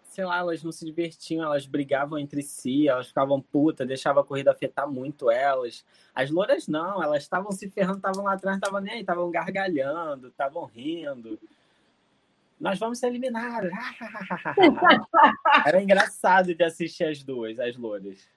[0.05, 4.25] Sei lá, elas não se divertiam, elas brigavam entre si, elas ficavam putas, deixavam a
[4.25, 5.85] corrida afetar muito elas.
[6.15, 10.29] As louras não, elas estavam se ferrando, estavam lá atrás, estavam nem aí, estavam gargalhando,
[10.29, 11.37] estavam rindo.
[12.57, 13.69] Nós vamos ser eliminados.
[15.67, 18.27] Era engraçado de assistir as duas, as louras.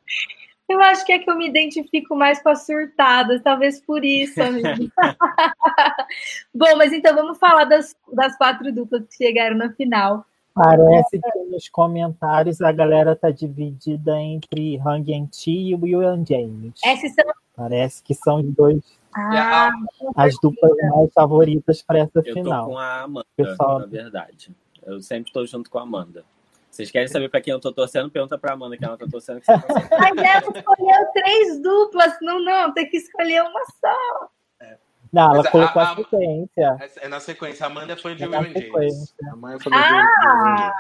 [0.71, 4.41] Eu acho que é que eu me identifico mais com as surtadas, talvez por isso,
[4.41, 4.89] amigo.
[6.55, 10.25] Bom, mas então vamos falar das, das quatro duplas que chegaram na final.
[10.55, 16.75] Parece que nos comentários a galera tá dividida entre Hang Ti e Will James.
[16.85, 17.25] Esses são...
[17.57, 18.81] Parece que são os dois.
[19.13, 19.73] Ah,
[20.15, 22.63] as duplas mais favoritas para essa eu final.
[22.63, 23.79] Eu tô com a Amanda, Pessoal...
[23.81, 24.55] na verdade.
[24.85, 26.25] Eu sempre estou junto com a Amanda.
[26.71, 28.11] Vocês querem saber para quem eu tô torcendo?
[28.11, 29.43] Pergunta para Amanda que ela tá torcendo.
[29.49, 32.15] Mas ela escolheu três duplas.
[32.23, 34.31] Não, não, tem que escolher uma só.
[34.61, 34.79] É.
[35.13, 36.79] Não, ela colocou a, a, sequência.
[37.01, 37.67] É na sequência.
[37.67, 39.15] A Amanda foi de é Will James.
[39.29, 40.77] A Amanda foi ah,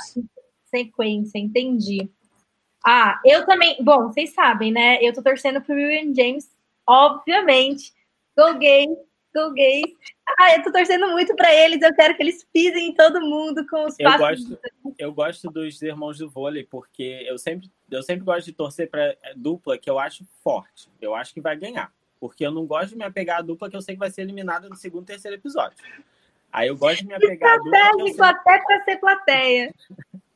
[0.66, 2.09] sequência, entendi.
[2.86, 3.76] Ah, eu também.
[3.82, 4.99] Bom, vocês sabem, né?
[5.03, 6.49] Eu tô torcendo pro Will James,
[6.86, 7.93] obviamente.
[8.38, 8.86] Go gay,
[9.35, 9.83] go gay.
[10.39, 11.83] Ah, eu tô torcendo muito para eles.
[11.83, 14.59] Eu quero que eles pisem em todo mundo com os eu Gosto,
[14.99, 19.16] eu gosto dos irmãos do vôlei, porque eu sempre, eu sempre gosto de torcer para
[19.37, 20.89] dupla que eu acho forte.
[21.01, 21.93] Eu acho que vai ganhar.
[22.18, 24.22] Porque eu não gosto de me apegar à dupla que eu sei que vai ser
[24.22, 25.76] eliminada no segundo e terceiro episódio.
[26.53, 28.09] Aí eu gosto de me apegar à dupla.
[28.09, 28.24] Sei...
[28.24, 29.74] até para ser plateia.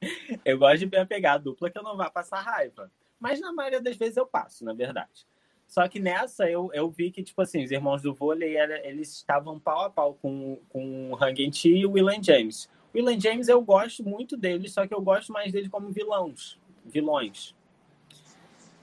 [0.44, 2.90] eu gosto de me apegar à dupla que eu não vá passar raiva.
[3.20, 5.26] Mas na maioria das vezes eu passo, na verdade.
[5.74, 9.58] Só que nessa eu, eu vi que, tipo assim, os irmãos do vôlei, eles estavam
[9.58, 12.70] pau a pau com, com o Hang Ti e o William James.
[12.94, 16.56] O William James eu gosto muito dele, só que eu gosto mais dele como vilões.
[16.84, 17.56] Vilões.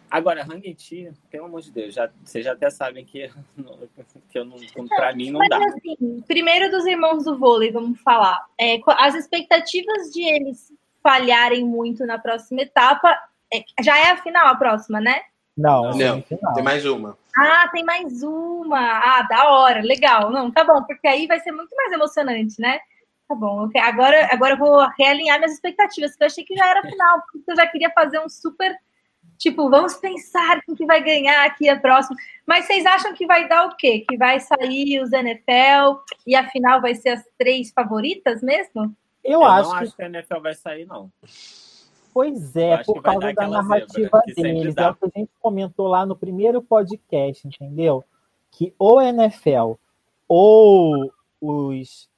[0.10, 3.32] Agora, Hang Ti, pelo amor de Deus, já, vocês já até sabem que,
[4.30, 4.58] que eu não,
[4.90, 5.64] pra mim não Mas, dá.
[5.64, 8.46] Assim, primeiro dos irmãos do vôlei, vamos falar.
[8.60, 13.18] É, as expectativas de eles falharem muito na próxima etapa,
[13.54, 15.22] é, já é a final a próxima, né?
[15.58, 17.18] Não, não, tem mais uma.
[17.38, 18.80] Ah, tem mais uma.
[18.80, 20.32] Ah, da hora, legal.
[20.32, 22.80] Não, tá bom, porque aí vai ser muito mais emocionante, né?
[23.28, 23.66] Tá bom.
[23.66, 23.80] Okay.
[23.82, 27.52] Agora, agora eu vou realinhar minhas expectativas, porque eu achei que já era final, porque
[27.52, 28.76] eu já queria fazer um super.
[29.38, 32.16] Tipo, vamos pensar quem que vai ganhar aqui a próxima.
[32.46, 34.06] Mas vocês acham que vai dar o quê?
[34.08, 38.96] Que vai sair os NFL e a final vai ser as três favoritas mesmo?
[39.24, 39.84] Eu, eu acho não que...
[39.84, 41.12] acho que a NFL vai sair, não.
[42.14, 44.76] Pois é, por causa da narrativa deles.
[44.78, 48.04] É o que a gente comentou lá no primeiro podcast, entendeu?
[48.52, 49.74] Que o NFL
[50.28, 52.10] ou os,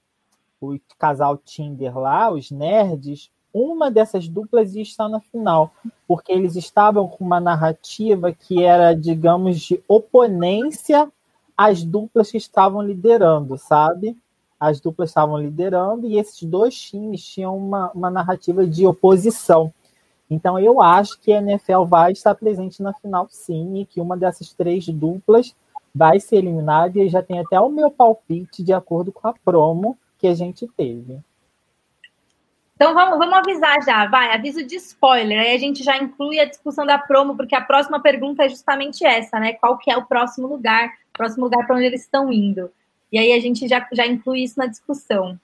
[0.60, 5.72] o casal Tinder lá, os nerds, uma dessas duplas ia estar na final,
[6.08, 11.12] porque eles estavam com uma narrativa que era, digamos, de oponência
[11.56, 14.18] às duplas que estavam liderando, sabe?
[14.60, 19.72] As duplas estavam liderando e esses dois times tinham uma, uma narrativa de oposição.
[20.34, 24.18] Então eu acho que a NFL vai estar presente na final sim, e que uma
[24.18, 25.56] dessas três duplas
[25.94, 29.96] vai ser eliminada, e já tem até o meu palpite de acordo com a promo
[30.18, 31.20] que a gente teve.
[32.76, 36.46] Então vamos, vamos avisar já, vai, aviso de spoiler, aí a gente já inclui a
[36.46, 39.54] discussão da promo, porque a próxima pergunta é justamente essa, né?
[39.54, 42.72] Qual que é o próximo lugar, próximo lugar para onde eles estão indo.
[43.12, 45.40] E aí a gente já, já inclui isso na discussão.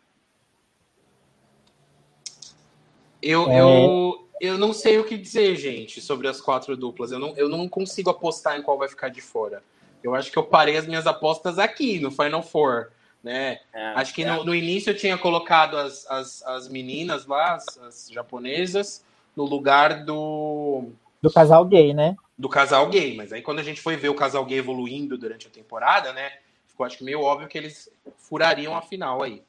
[3.22, 3.62] Eu, é...
[3.62, 7.12] eu, eu não sei o que dizer, gente, sobre as quatro duplas.
[7.12, 9.64] Eu não, eu não consigo apostar em qual vai ficar de fora.
[10.04, 12.92] Eu acho que eu parei as minhas apostas aqui, no Final Four.
[13.22, 13.60] Né?
[13.74, 14.32] É, acho que é.
[14.32, 19.04] no, no, início eu tinha colocado as, as, as meninas lá, as, as, japonesas,
[19.36, 20.90] no lugar do.
[21.22, 22.16] Do casal gay, né?
[22.38, 23.16] Do casal gay.
[23.16, 26.32] Mas aí quando a gente foi ver o casal gay evoluindo durante a temporada, né?
[26.66, 29.44] Ficou acho que meio óbvio que eles furariam a final aí.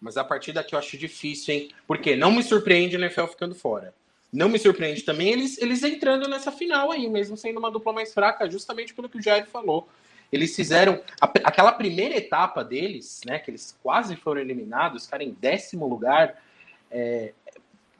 [0.00, 1.68] Mas a partir daqui eu acho difícil, hein?
[1.86, 3.94] Porque não me surpreende o NFL ficando fora.
[4.32, 8.14] Não me surpreende também eles, eles entrando nessa final aí, mesmo sendo uma dupla mais
[8.14, 9.88] fraca, justamente pelo que o Jair falou.
[10.32, 13.40] Eles fizeram a, aquela primeira etapa deles, né?
[13.40, 16.40] Que eles quase foram eliminados, cara, em décimo lugar.
[16.90, 17.32] É,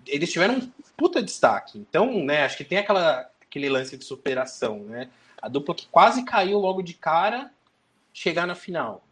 [0.06, 1.78] eles tiveram um puta destaque.
[1.78, 5.10] Então, né, acho que tem aquela, aquele lance de superação, né?
[5.42, 7.50] A dupla que quase caiu logo de cara
[8.12, 9.02] chegar na final.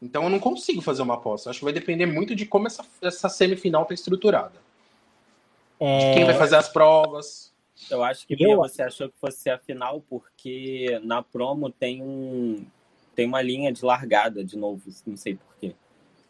[0.00, 1.50] Então eu não consigo fazer uma aposta.
[1.50, 4.60] Acho que vai depender muito de como essa, essa semifinal tá estruturada.
[5.84, 7.52] É, De quem vai fazer as provas.
[7.90, 12.64] Eu acho que Eu- você achou que fosse a final porque na promo tem um
[13.16, 15.74] tem uma linha de largada de novo, não sei porquê.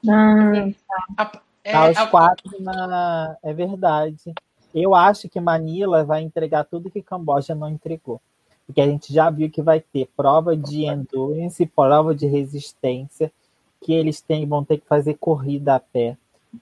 [0.09, 1.30] Ah,
[1.62, 3.36] É, Tá os a- quatro na.
[3.42, 4.32] É verdade.
[4.74, 8.20] Eu acho que Manila vai entregar tudo que Camboja não entregou.
[8.66, 13.30] Porque a gente já viu que vai ter prova de endurance, prova de resistência,
[13.82, 16.16] que eles têm, vão ter que fazer corrida a pé.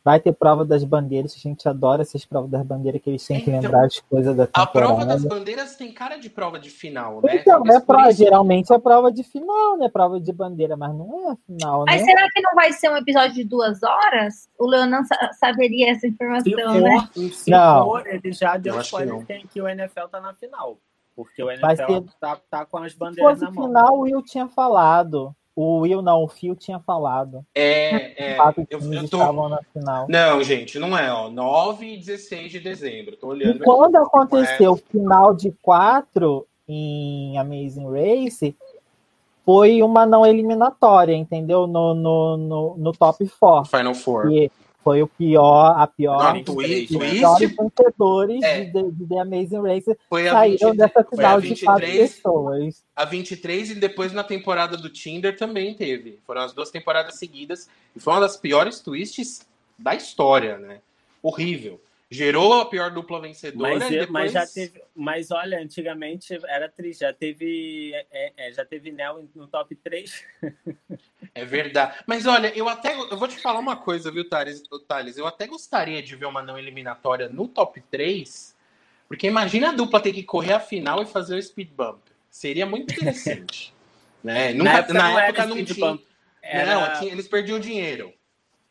[0.04, 3.40] Vai ter prova das bandeiras, a gente adora essas provas das bandeiras, que eles têm
[3.40, 5.06] que Então, lembrar as coisas da A prova temporada.
[5.14, 7.36] das bandeiras tem cara de prova de final, né?
[7.36, 9.88] Então, Talvez é prova, geralmente é prova de final, né?
[9.88, 11.92] Prova de bandeira, mas não é a final, né?
[11.92, 14.48] Mas será que não vai ser um episódio de duas horas?
[14.56, 17.08] O Leonan sa- saberia essa Se informação, for, né?
[17.32, 17.84] se Não.
[17.84, 19.24] for, ele já deu spoiler não.
[19.24, 20.78] que, que o NFL tá na final.
[21.16, 23.66] Porque o NFL ser- tá, tá com as bandeiras na mão.
[23.66, 25.34] final, o Will tinha falado.
[25.54, 27.44] O Will não, o Phil tinha falado.
[27.54, 28.38] É, é,
[28.70, 29.18] eu, eu tô...
[29.18, 30.06] estavam na final.
[30.08, 31.28] Não, gente, não é, ó.
[31.28, 33.16] 9 e 16 de dezembro.
[33.16, 33.54] Tô olhando.
[33.54, 33.64] E aqui.
[33.64, 38.56] quando é- aconteceu o final de quatro em Amazing Race,
[39.44, 41.66] foi uma não eliminatória, entendeu?
[41.66, 43.68] No, no, no, no top 4.
[43.68, 44.30] Final Four.
[44.30, 44.50] E
[44.82, 46.34] foi o pior, a pior.
[46.34, 48.64] Não, Twist, os piores vencedores É.
[48.64, 52.84] de, de, de The Amazing Race foi saíram 23, dessa final de quatro 23, pessoas.
[52.96, 56.18] a 23 e depois na temporada do Tinder também teve.
[56.26, 57.68] Foram as duas temporadas seguidas.
[57.94, 59.46] E foi uma das piores twists
[59.78, 60.80] da história, né?
[61.22, 61.80] Horrível.
[62.12, 64.10] Gerou a pior dupla vencedora Mas, depois...
[64.10, 64.82] mas já teve.
[64.96, 67.92] Mas olha, antigamente era triste, já teve.
[68.10, 70.24] é, é, já teve Nel no top 3.
[71.32, 71.96] É verdade.
[72.08, 74.62] Mas olha, eu até eu vou te falar uma coisa, viu, Thales?
[74.88, 75.16] Thales?
[75.16, 78.56] Eu até gostaria de ver uma não eliminatória no top 3,
[79.06, 82.00] porque imagina a dupla ter que correr a final e fazer o speed bump.
[82.28, 83.72] Seria muito interessante.
[84.24, 84.52] né?
[84.52, 85.86] Nunca, na época, não era não speed tinha.
[85.92, 86.04] bump,
[86.42, 88.12] Era, Não, tinha- eles perdiam dinheiro.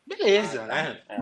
[0.06, 1.00] Beleza, né?
[1.08, 1.18] é,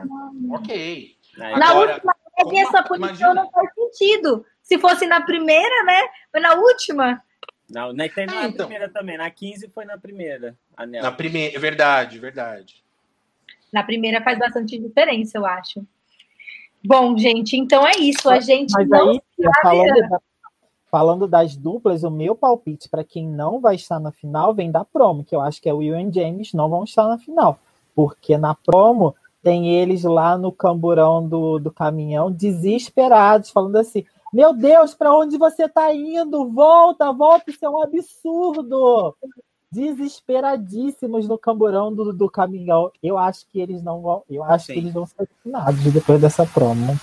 [0.50, 1.16] Ok.
[1.36, 2.14] Na Agora, última
[2.60, 3.34] essa punição imagina.
[3.34, 4.44] não faz sentido.
[4.62, 6.00] Se fosse na primeira, né?
[6.32, 7.22] Mas na última.
[7.70, 8.66] Não, teve Ah, na então.
[8.66, 9.18] primeira também.
[9.18, 10.56] Na 15 foi na primeira.
[10.76, 11.02] A Nel.
[11.02, 12.82] Na primeira, verdade, verdade.
[13.72, 15.84] Na primeira faz bastante diferença, eu acho.
[16.84, 18.30] Bom, gente, então é isso.
[18.30, 19.20] A gente Mas não aí,
[19.62, 20.20] falando, da-
[20.90, 24.84] falando das duplas, o meu palpite para quem não vai estar na final vem da
[24.84, 27.58] promo, que eu acho que é o Will e James não vão estar na final.
[27.94, 34.52] Porque na promo tem eles lá no camburão do, do caminhão, desesperados, falando assim: Meu
[34.52, 36.50] Deus, para onde você está indo?
[36.50, 39.16] Volta, volta, isso é um absurdo!
[39.70, 42.90] Desesperadíssimos no camburão do, do caminhão.
[43.02, 44.22] Eu acho que eles não vão.
[44.28, 44.72] Eu acho Sim.
[44.72, 46.98] que eles vão ser finados depois dessa promo.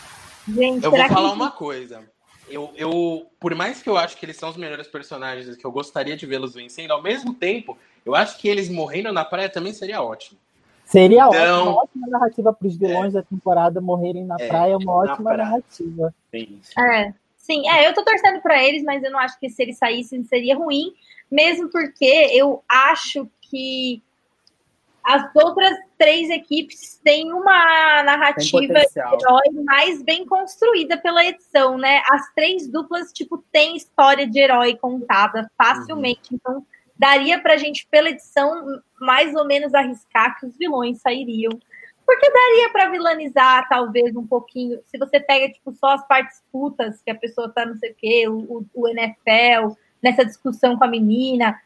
[0.48, 2.04] Gente, Eu vou falar que uma coisa.
[2.48, 5.72] Eu, eu, por mais que eu acho que eles são os melhores personagens que eu
[5.72, 9.74] gostaria de vê-los vencendo, ao mesmo tempo, eu acho que eles morrendo na praia também
[9.74, 10.40] seria ótimo.
[10.86, 14.78] Seria Então- ótima, uma ótima narrativa para os vilões da temporada morrerem na É, praia,
[14.78, 15.38] uma ótima praia.
[15.50, 16.14] narrativa.
[16.32, 16.62] Sim.
[16.80, 19.78] É, sim, é, eu tô torcendo pra eles, mas eu não acho que se eles
[19.78, 20.94] saíssem seria ruim,
[21.30, 24.02] mesmo porque eu acho que
[25.04, 32.02] as outras três equipes têm uma narrativa de herói mais bem construída pela edição, né?
[32.12, 36.66] As três duplas, tipo, têm história de herói contada facilmente, então
[36.98, 41.52] daria pra gente, pela edição, mais ou menos arriscar que os vilões sairiam.
[42.06, 44.80] Porque daria pra vilanizar, talvez, um pouquinho.
[44.86, 47.96] Se você pega, tipo, só as partes putas, que a pessoa tá não sei o
[47.96, 51.60] quê, o, o, NFL, nessa discussão com a menina,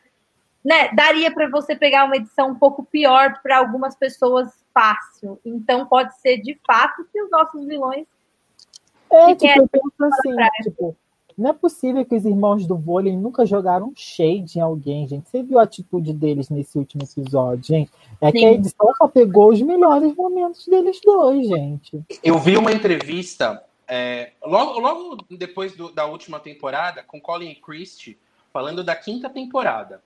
[0.64, 0.94] né?
[0.94, 5.40] Daria pra você pegar uma edição um pouco pior para algumas pessoas fácil.
[5.44, 8.08] Então pode ser de fato que os nossos vilões.
[9.12, 10.96] É, tipo, eu penso assim, tipo,
[11.40, 15.30] não é possível que os irmãos do vôlei nunca jogaram shade em alguém, gente.
[15.30, 17.92] Você viu a atitude deles nesse último episódio, gente?
[18.22, 18.46] É que Sim.
[18.46, 22.02] a edição só pegou os melhores momentos deles dois, gente.
[22.24, 28.18] Eu vi uma entrevista é, logo, logo depois do- da última temporada com Colin Christie
[28.54, 30.02] falando da quinta temporada.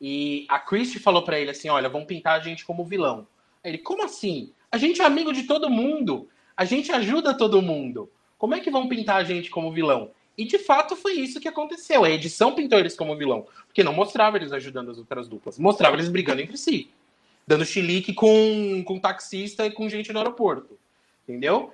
[0.00, 3.26] E a Christie falou pra ele assim: Olha, vão pintar a gente como vilão.
[3.64, 4.50] Aí ele, como assim?
[4.70, 6.28] A gente é amigo de todo mundo.
[6.56, 8.10] A gente ajuda todo mundo.
[8.36, 10.10] Como é que vão pintar a gente como vilão?
[10.36, 12.04] E de fato foi isso que aconteceu.
[12.04, 13.46] A edição pintou eles como vilão.
[13.66, 15.58] Porque não mostrava eles ajudando as outras duplas.
[15.58, 16.90] Mostrava eles brigando entre si.
[17.46, 20.78] Dando chilique com, com taxista e com gente no aeroporto.
[21.28, 21.72] Entendeu?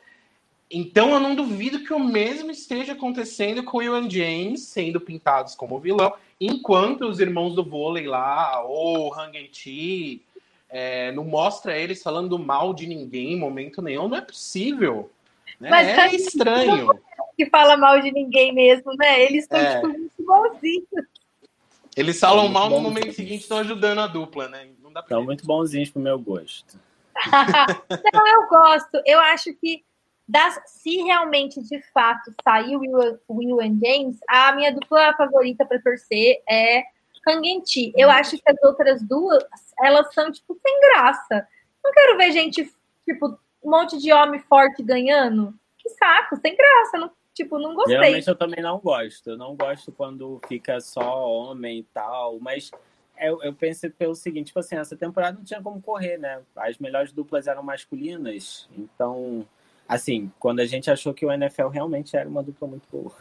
[0.70, 5.54] Então eu não duvido que o mesmo esteja acontecendo com o Will James sendo pintados
[5.54, 10.20] como vilão, enquanto os irmãos do vôlei lá, ou Hang Chi,
[10.68, 14.08] é, não mostra eles falando mal de ninguém em momento nenhum.
[14.08, 15.10] Não é possível.
[15.58, 15.70] Né?
[15.70, 16.88] Mas é tá- estranho.
[17.38, 19.22] Que fala mal de ninguém mesmo, né?
[19.22, 19.76] Eles estão, É.
[19.76, 21.06] tipo, muito igualzinhos.
[21.96, 24.68] Eles falam Muito mal no momento seguinte estão ajudando a dupla, né?
[24.82, 26.78] Não dá pra Estão muito bonzinhos pro meu gosto.
[28.12, 29.00] Não, eu gosto.
[29.06, 29.84] Eu acho que
[30.26, 35.64] das, se realmente, de fato, sair o Will, Will and James, a minha dupla favorita
[35.64, 36.82] para torcer é
[37.22, 37.92] Kangenti.
[37.96, 39.44] Eu acho que as outras duas,
[39.80, 41.46] elas são, tipo, sem graça.
[41.84, 42.68] Não quero ver gente,
[43.04, 45.54] tipo, um monte de homem forte ganhando.
[45.78, 46.98] Que saco, sem graça.
[46.98, 47.10] Não,
[47.42, 47.96] tipo, não gostei.
[47.96, 49.30] Geralmente eu também não gosto.
[49.30, 52.70] Eu não gosto quando fica só homem e tal, mas
[53.18, 56.42] eu, eu pensei pelo seguinte, tipo assim, essa temporada não tinha como correr, né?
[56.56, 59.46] As melhores duplas eram masculinas, então,
[59.88, 63.12] assim, quando a gente achou que o NFL realmente era uma dupla muito boa.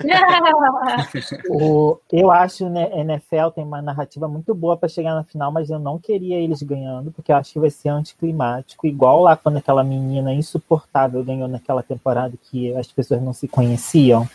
[1.48, 5.70] O, eu acho né, NFL tem uma narrativa muito boa para chegar na final, mas
[5.70, 9.58] eu não queria eles ganhando, porque eu acho que vai ser anticlimático, igual lá quando
[9.58, 14.28] aquela menina insuportável ganhou naquela temporada que as pessoas não se conheciam.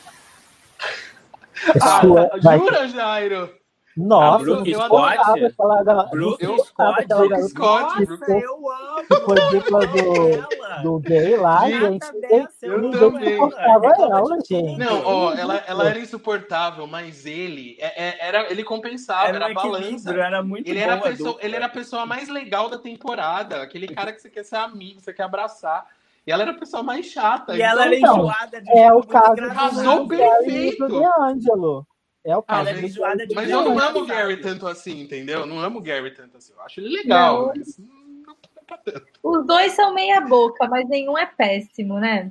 [1.81, 3.49] Ah, Sua- vai- jura, Jairo?
[3.97, 5.17] Nossa, Brooke eu Scott?
[5.17, 6.99] adorava aquela ga- Brooke eu Scott?
[7.01, 9.07] aquela Brooke garota Scott, Nossa, eu amo!
[9.07, 12.47] que foi dupla do, do gay lá, Gente, gente.
[12.61, 14.37] Eu ninguém amo suportava ela.
[14.37, 14.77] de gente.
[14.77, 19.47] Não, ó, ela, ela era insuportável, mas ele é- é- era, ele compensava, Era era,
[19.49, 20.13] um balança.
[20.13, 23.87] era muito Ele era, a pessoa, ele era a pessoa mais legal da temporada, aquele
[23.87, 25.85] cara que você quer ser amigo, você quer abraçar.
[26.25, 27.55] E ela era a pessoa mais chata.
[27.55, 29.35] E ela era Então, enjoada de É o caso
[29.83, 30.19] do bem.
[32.27, 34.99] É o Ah, caso Ela é de Mas eu não amo o Gary tanto assim,
[34.99, 35.39] entendeu?
[35.39, 36.51] Eu não amo o Gary tanto assim.
[36.51, 37.53] Eu acho ele legal, Não.
[37.55, 38.35] mas não
[38.67, 39.07] pra tanto.
[39.23, 42.29] Os dois são meia boca, mas nenhum é péssimo, né?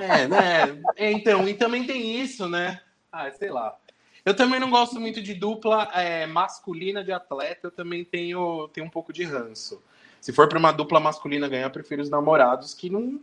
[0.00, 0.82] É, né?
[0.96, 2.80] É, então, e também tem isso, né?
[3.12, 3.76] Ah, sei lá.
[4.24, 8.86] Eu também não gosto muito de dupla é, masculina de atleta, eu também tenho, tenho
[8.86, 9.82] um pouco de ranço.
[10.20, 13.20] Se for para uma dupla masculina ganhar, eu prefiro os namorados que não.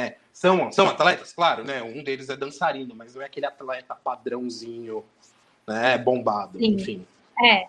[0.00, 1.82] Né, são, são atletas, claro, né?
[1.82, 5.04] Um deles é dançarino, mas não é aquele atleta padrãozinho,
[5.66, 5.98] né?
[5.98, 6.66] Bombado, Sim.
[6.66, 7.06] enfim.
[7.44, 7.68] É.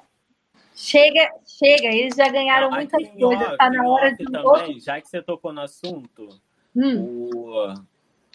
[0.73, 4.79] Chega, chega, eles já ganharam Não, muitas coisas, tá na hora de um também, outro.
[4.79, 6.29] já que você tocou no assunto,
[6.73, 7.29] Hum.
[7.33, 7.73] o,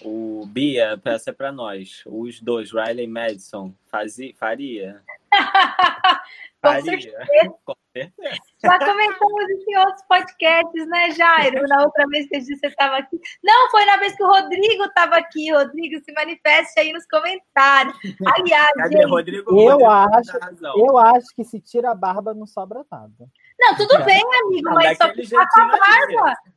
[0.04, 5.02] o Bia, peça para nós, os dois, Riley e Madison, fazia, faria?
[6.62, 7.26] Com Faria.
[7.64, 8.40] Com certeza.
[8.62, 11.66] Já comentamos isso em outros podcasts, né, Jairo?
[11.68, 13.18] Na outra vez que a gente estava aqui.
[13.42, 15.52] Não, foi na vez que o Rodrigo estava aqui.
[15.52, 17.96] Rodrigo, se manifeste aí nos comentários.
[18.36, 19.50] Aliás, Cadê gente, Rodrigo?
[19.50, 20.38] Eu Rodrigo acho-.
[20.76, 23.26] Eu acho que se tira a barba não sobra nada.
[23.60, 26.28] não, tudo bem, amigo, Não, mas só ficar com a barba.
[26.28, 26.56] ali.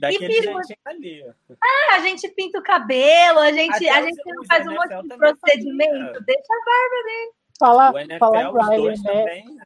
[0.00, 1.24] Daquele E jeitinho ali.
[1.62, 5.08] Ah, A gente pinta o cabelo, a gente, a gente não faz um monte de
[5.08, 6.24] também procedimento.
[6.24, 6.54] Deixa
[7.58, 9.58] Falar, O NFL, falar em os Riley também.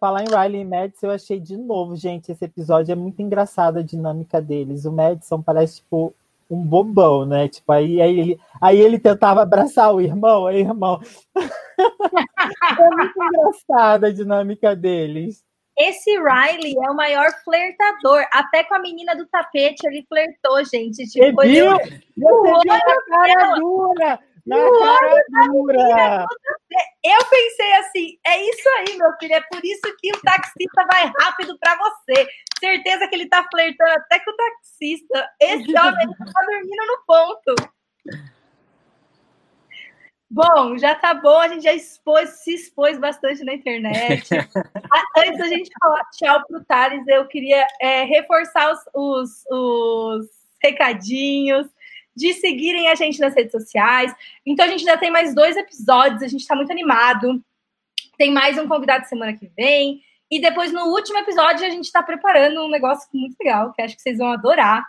[0.00, 3.78] Falar em Riley e Madison, eu achei de novo, gente, esse episódio é muito engraçado
[3.78, 4.86] a dinâmica deles.
[4.86, 6.14] O Madison parece, tipo,
[6.50, 7.48] um bobão, né?
[7.48, 10.98] Tipo, aí, aí, ele, aí ele tentava abraçar o irmão, aí, irmão.
[11.36, 15.44] é muito engraçada a dinâmica deles.
[15.78, 18.22] Esse Riley é o maior flertador.
[18.32, 21.06] Até com a menina do tapete ele flertou, gente.
[21.08, 21.70] Tipo, viu?
[21.78, 24.18] ele- Você viu na cara dura!
[24.46, 26.26] Na cara dura!
[27.04, 29.34] Eu pensei assim, é isso aí, meu filho.
[29.34, 32.28] É por isso que o taxista vai rápido pra você.
[32.58, 35.30] Certeza que ele tá flertando até com o taxista.
[35.40, 37.54] Esse homem tá dormindo no ponto.
[40.32, 44.28] Bom, já tá bom, a gente já expôs, se expôs bastante na internet.
[45.18, 50.26] Antes da gente falar tchau pro Thales, eu queria é, reforçar os, os, os
[50.62, 51.66] recadinhos,
[52.16, 54.14] de seguirem a gente nas redes sociais.
[54.44, 57.42] Então a gente já tem mais dois episódios, a gente tá muito animado.
[58.18, 60.02] Tem mais um convidado semana que vem.
[60.30, 63.96] E depois, no último episódio, a gente está preparando um negócio muito legal, que acho
[63.96, 64.84] que vocês vão adorar,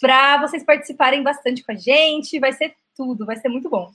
[0.00, 2.40] para vocês participarem bastante com a gente.
[2.40, 3.92] Vai ser tudo, vai ser muito bom.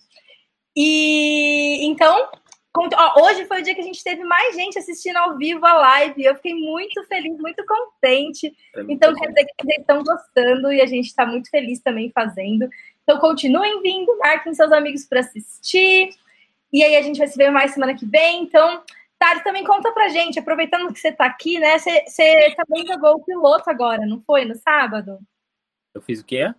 [0.76, 2.30] E então,
[2.98, 5.74] ó, hoje foi o dia que a gente teve mais gente assistindo ao vivo a
[5.74, 6.24] live.
[6.24, 8.56] Eu fiquei muito feliz, muito contente.
[8.74, 11.80] É muito Então, quer dizer que vocês estão gostando e a gente está muito feliz
[11.80, 12.68] também fazendo.
[13.04, 16.10] Então, continuem vindo, marquem seus amigos para assistir.
[16.74, 18.44] E aí, a gente vai se ver mais semana que vem.
[18.44, 18.84] Então,
[19.18, 21.78] Thales, também conta pra gente, aproveitando que você está aqui, né?
[21.78, 24.46] Você, você também jogou o piloto agora, não foi?
[24.46, 25.20] No sábado?
[25.94, 26.54] Eu fiz o quê?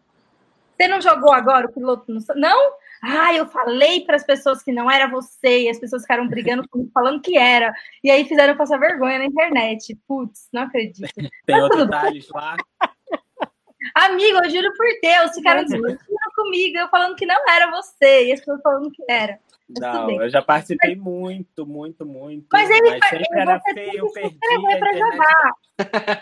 [0.76, 2.40] Você não jogou agora o piloto no sábado?
[2.40, 2.72] Não?
[3.03, 6.66] Ah, eu falei para as pessoas que não era você, e as pessoas ficaram brigando
[6.68, 7.72] comigo, falando que era.
[8.03, 9.97] E aí fizeram passar vergonha na internet.
[10.07, 11.09] Putz, não acredito.
[11.16, 12.01] Tem Mas outro tudo bem.
[12.01, 12.57] Thales lá.
[13.94, 15.99] Amigo, eu juro por Deus, ficaram discutindo
[16.34, 19.38] comigo, eu falando que não era você, e as pessoas falando que era.
[19.68, 22.47] Não, eu já participei muito, muito, muito.
[22.53, 24.90] Mas ele mas sempre era você feio, tem eu que se perdi inscrever a pra
[24.90, 25.55] internet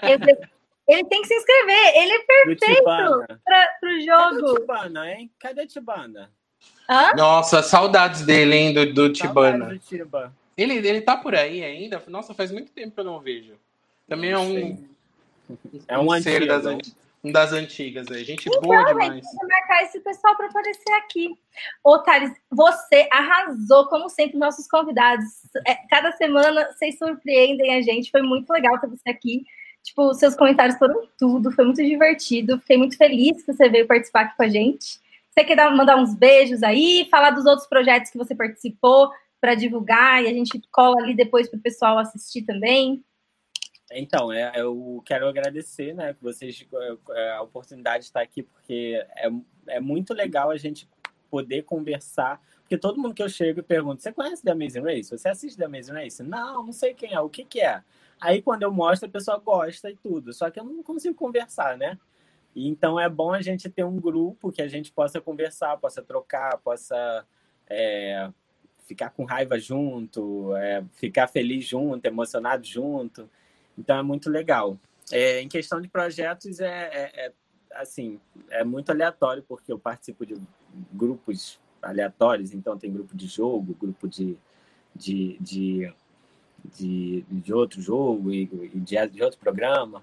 [0.03, 0.49] Eu-
[0.87, 3.41] ele tem que se inscrever, ele é perfeito Tibana.
[3.45, 4.61] pra, pro Cadê o jogo.
[4.61, 5.31] Tibana, hein?
[5.39, 6.31] Cadê o Tibana?
[6.89, 7.12] Hã?
[7.17, 9.67] Nossa, saudades dele, hein, do, do Tibana.
[9.67, 10.33] Do Tiba.
[10.57, 12.03] Ele, ele tá por aí ainda?
[12.07, 13.55] Nossa, faz muito tempo que eu não vejo.
[14.09, 14.87] Também é um.
[15.89, 16.65] É um, um ser das,
[17.25, 18.23] um das antigas aí.
[18.25, 19.15] Gente então, boa demais.
[19.15, 21.37] Gente, marcar esse pessoal para aparecer aqui.
[21.83, 25.25] Ô, Thales, você arrasou, como sempre, nossos convidados.
[25.67, 28.11] É, cada semana vocês surpreendem a gente.
[28.11, 29.45] Foi muito legal ter você aqui.
[29.83, 32.59] Tipo, seus comentários foram tudo, foi muito divertido.
[32.61, 35.03] Fiquei muito feliz que você veio participar aqui com a gente.
[35.35, 39.11] Você quer dar, mandar uns beijos aí, falar dos outros projetos que você participou
[39.41, 43.05] para divulgar e a gente cola ali depois para o pessoal assistir também?
[43.91, 46.64] Então, é, eu quero agradecer, né, vocês
[47.11, 49.28] é, a oportunidade de estar aqui, porque é,
[49.66, 50.89] é muito legal a gente
[51.28, 55.11] poder conversar, porque todo mundo que eu chego e pergunto, você conhece The Amazing Race?
[55.11, 56.22] Você assiste The Amazing Race?
[56.22, 57.82] Não, não sei quem é, o que que é?
[58.20, 61.76] Aí quando eu mostro, a pessoa gosta e tudo, só que eu não consigo conversar,
[61.76, 61.99] né?
[62.55, 66.59] Então é bom a gente ter um grupo que a gente possa conversar, possa trocar,
[66.59, 67.26] possa
[67.68, 68.30] é,
[68.86, 73.28] ficar com raiva junto, é, ficar feliz junto, emocionado junto.
[73.76, 74.78] Então é muito legal.
[75.11, 77.32] É, em questão de projetos, é, é, é,
[77.74, 80.36] assim, é muito aleatório, porque eu participo de
[80.92, 84.38] grupos aleatórios, então tem grupo de jogo, grupo de,
[84.94, 85.92] de, de,
[86.64, 90.02] de, de outro jogo e de, de outro programa.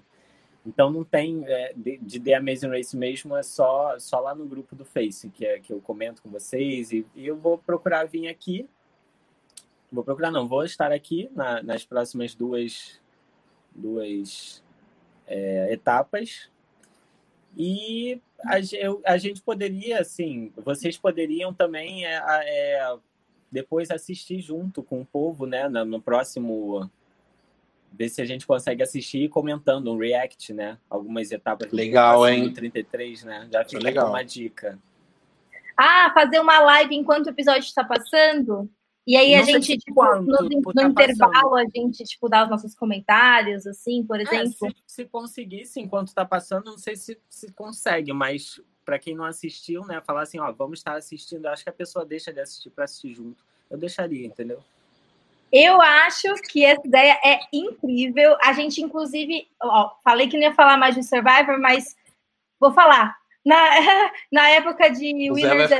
[0.64, 4.46] Então não tem é, de, de, The Amazing Race mesmo, é só, só lá no
[4.46, 6.92] grupo do Face que, é, que eu comento com vocês.
[6.92, 8.68] E, e eu vou procurar vir aqui.
[9.90, 13.00] Vou procurar, não, vou estar aqui na, nas próximas duas,
[13.74, 14.62] duas
[15.26, 16.48] é, etapas.
[17.56, 22.96] E a, eu, a gente poderia, assim, vocês poderiam também é, é,
[23.50, 26.90] depois assistir junto com o povo, né, no, no próximo
[27.92, 30.78] ver se a gente consegue assistir comentando um react, né?
[30.88, 32.52] Algumas etapas Legal, hein?
[32.52, 33.48] 33, né?
[33.52, 34.08] Já fica Legal.
[34.08, 34.78] uma dica.
[35.76, 38.70] Ah, fazer uma live enquanto o episódio está passando?
[39.06, 41.56] E aí não a gente, tipo, quanto, no, no tá intervalo, passando.
[41.56, 44.66] a gente, tipo, dá os nossos comentários, assim, por exemplo.
[44.66, 49.14] É, se, se conseguisse, enquanto está passando, não sei se, se consegue, mas para quem
[49.14, 52.40] não assistiu, né, falar assim, ó, vamos estar assistindo, acho que a pessoa deixa de
[52.40, 53.44] assistir para assistir junto.
[53.68, 54.62] Eu deixaria, entendeu?
[55.52, 58.36] Eu acho que essa ideia é incrível.
[58.42, 61.94] A gente, inclusive, ó, falei que não ia falar mais de Survivor, mas
[62.58, 63.14] vou falar.
[63.44, 63.56] Na,
[64.32, 65.70] na época de o Winners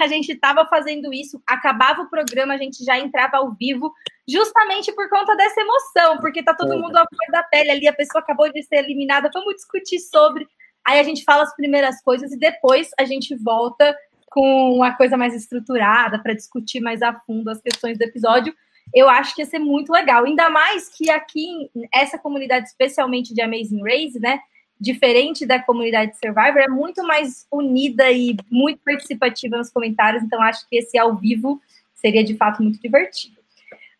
[0.00, 3.92] a gente estava fazendo isso, acabava o programa, a gente já entrava ao vivo,
[4.28, 7.92] justamente por conta dessa emoção, porque tá todo mundo à flor da pele ali, a
[7.92, 10.46] pessoa acabou de ser eliminada, vamos discutir sobre.
[10.84, 13.96] Aí a gente fala as primeiras coisas e depois a gente volta
[14.38, 18.54] com uma coisa mais estruturada para discutir mais a fundo as questões do episódio,
[18.94, 20.24] eu acho que ia ser muito legal.
[20.24, 24.38] Ainda mais que aqui, essa comunidade, especialmente de Amazing Race, né?
[24.80, 30.68] Diferente da comunidade Survivor, é muito mais unida e muito participativa nos comentários, então acho
[30.68, 31.60] que esse ao vivo
[31.96, 33.37] seria de fato muito divertido.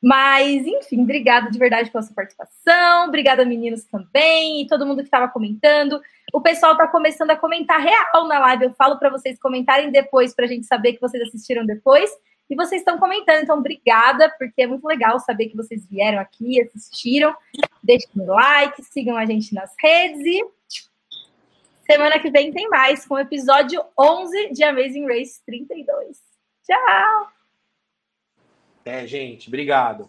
[0.03, 3.09] Mas, enfim, obrigada de verdade pela sua participação.
[3.09, 4.63] Obrigada, meninos, também.
[4.63, 6.01] E todo mundo que estava comentando.
[6.33, 8.65] O pessoal está começando a comentar real na live.
[8.65, 12.11] Eu falo para vocês comentarem depois, para a gente saber que vocês assistiram depois.
[12.49, 13.43] E vocês estão comentando.
[13.43, 17.35] Então, obrigada, porque é muito legal saber que vocês vieram aqui, assistiram.
[17.83, 20.25] Deixem o like, sigam a gente nas redes.
[20.25, 20.47] E
[21.91, 26.19] semana que vem tem mais, com o episódio 11 de Amazing Race 32.
[26.65, 27.38] Tchau!
[28.89, 29.49] É, gente.
[29.49, 30.09] Obrigado.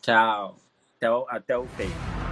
[0.00, 0.56] Tchau.
[0.96, 2.23] Até o, até o fim.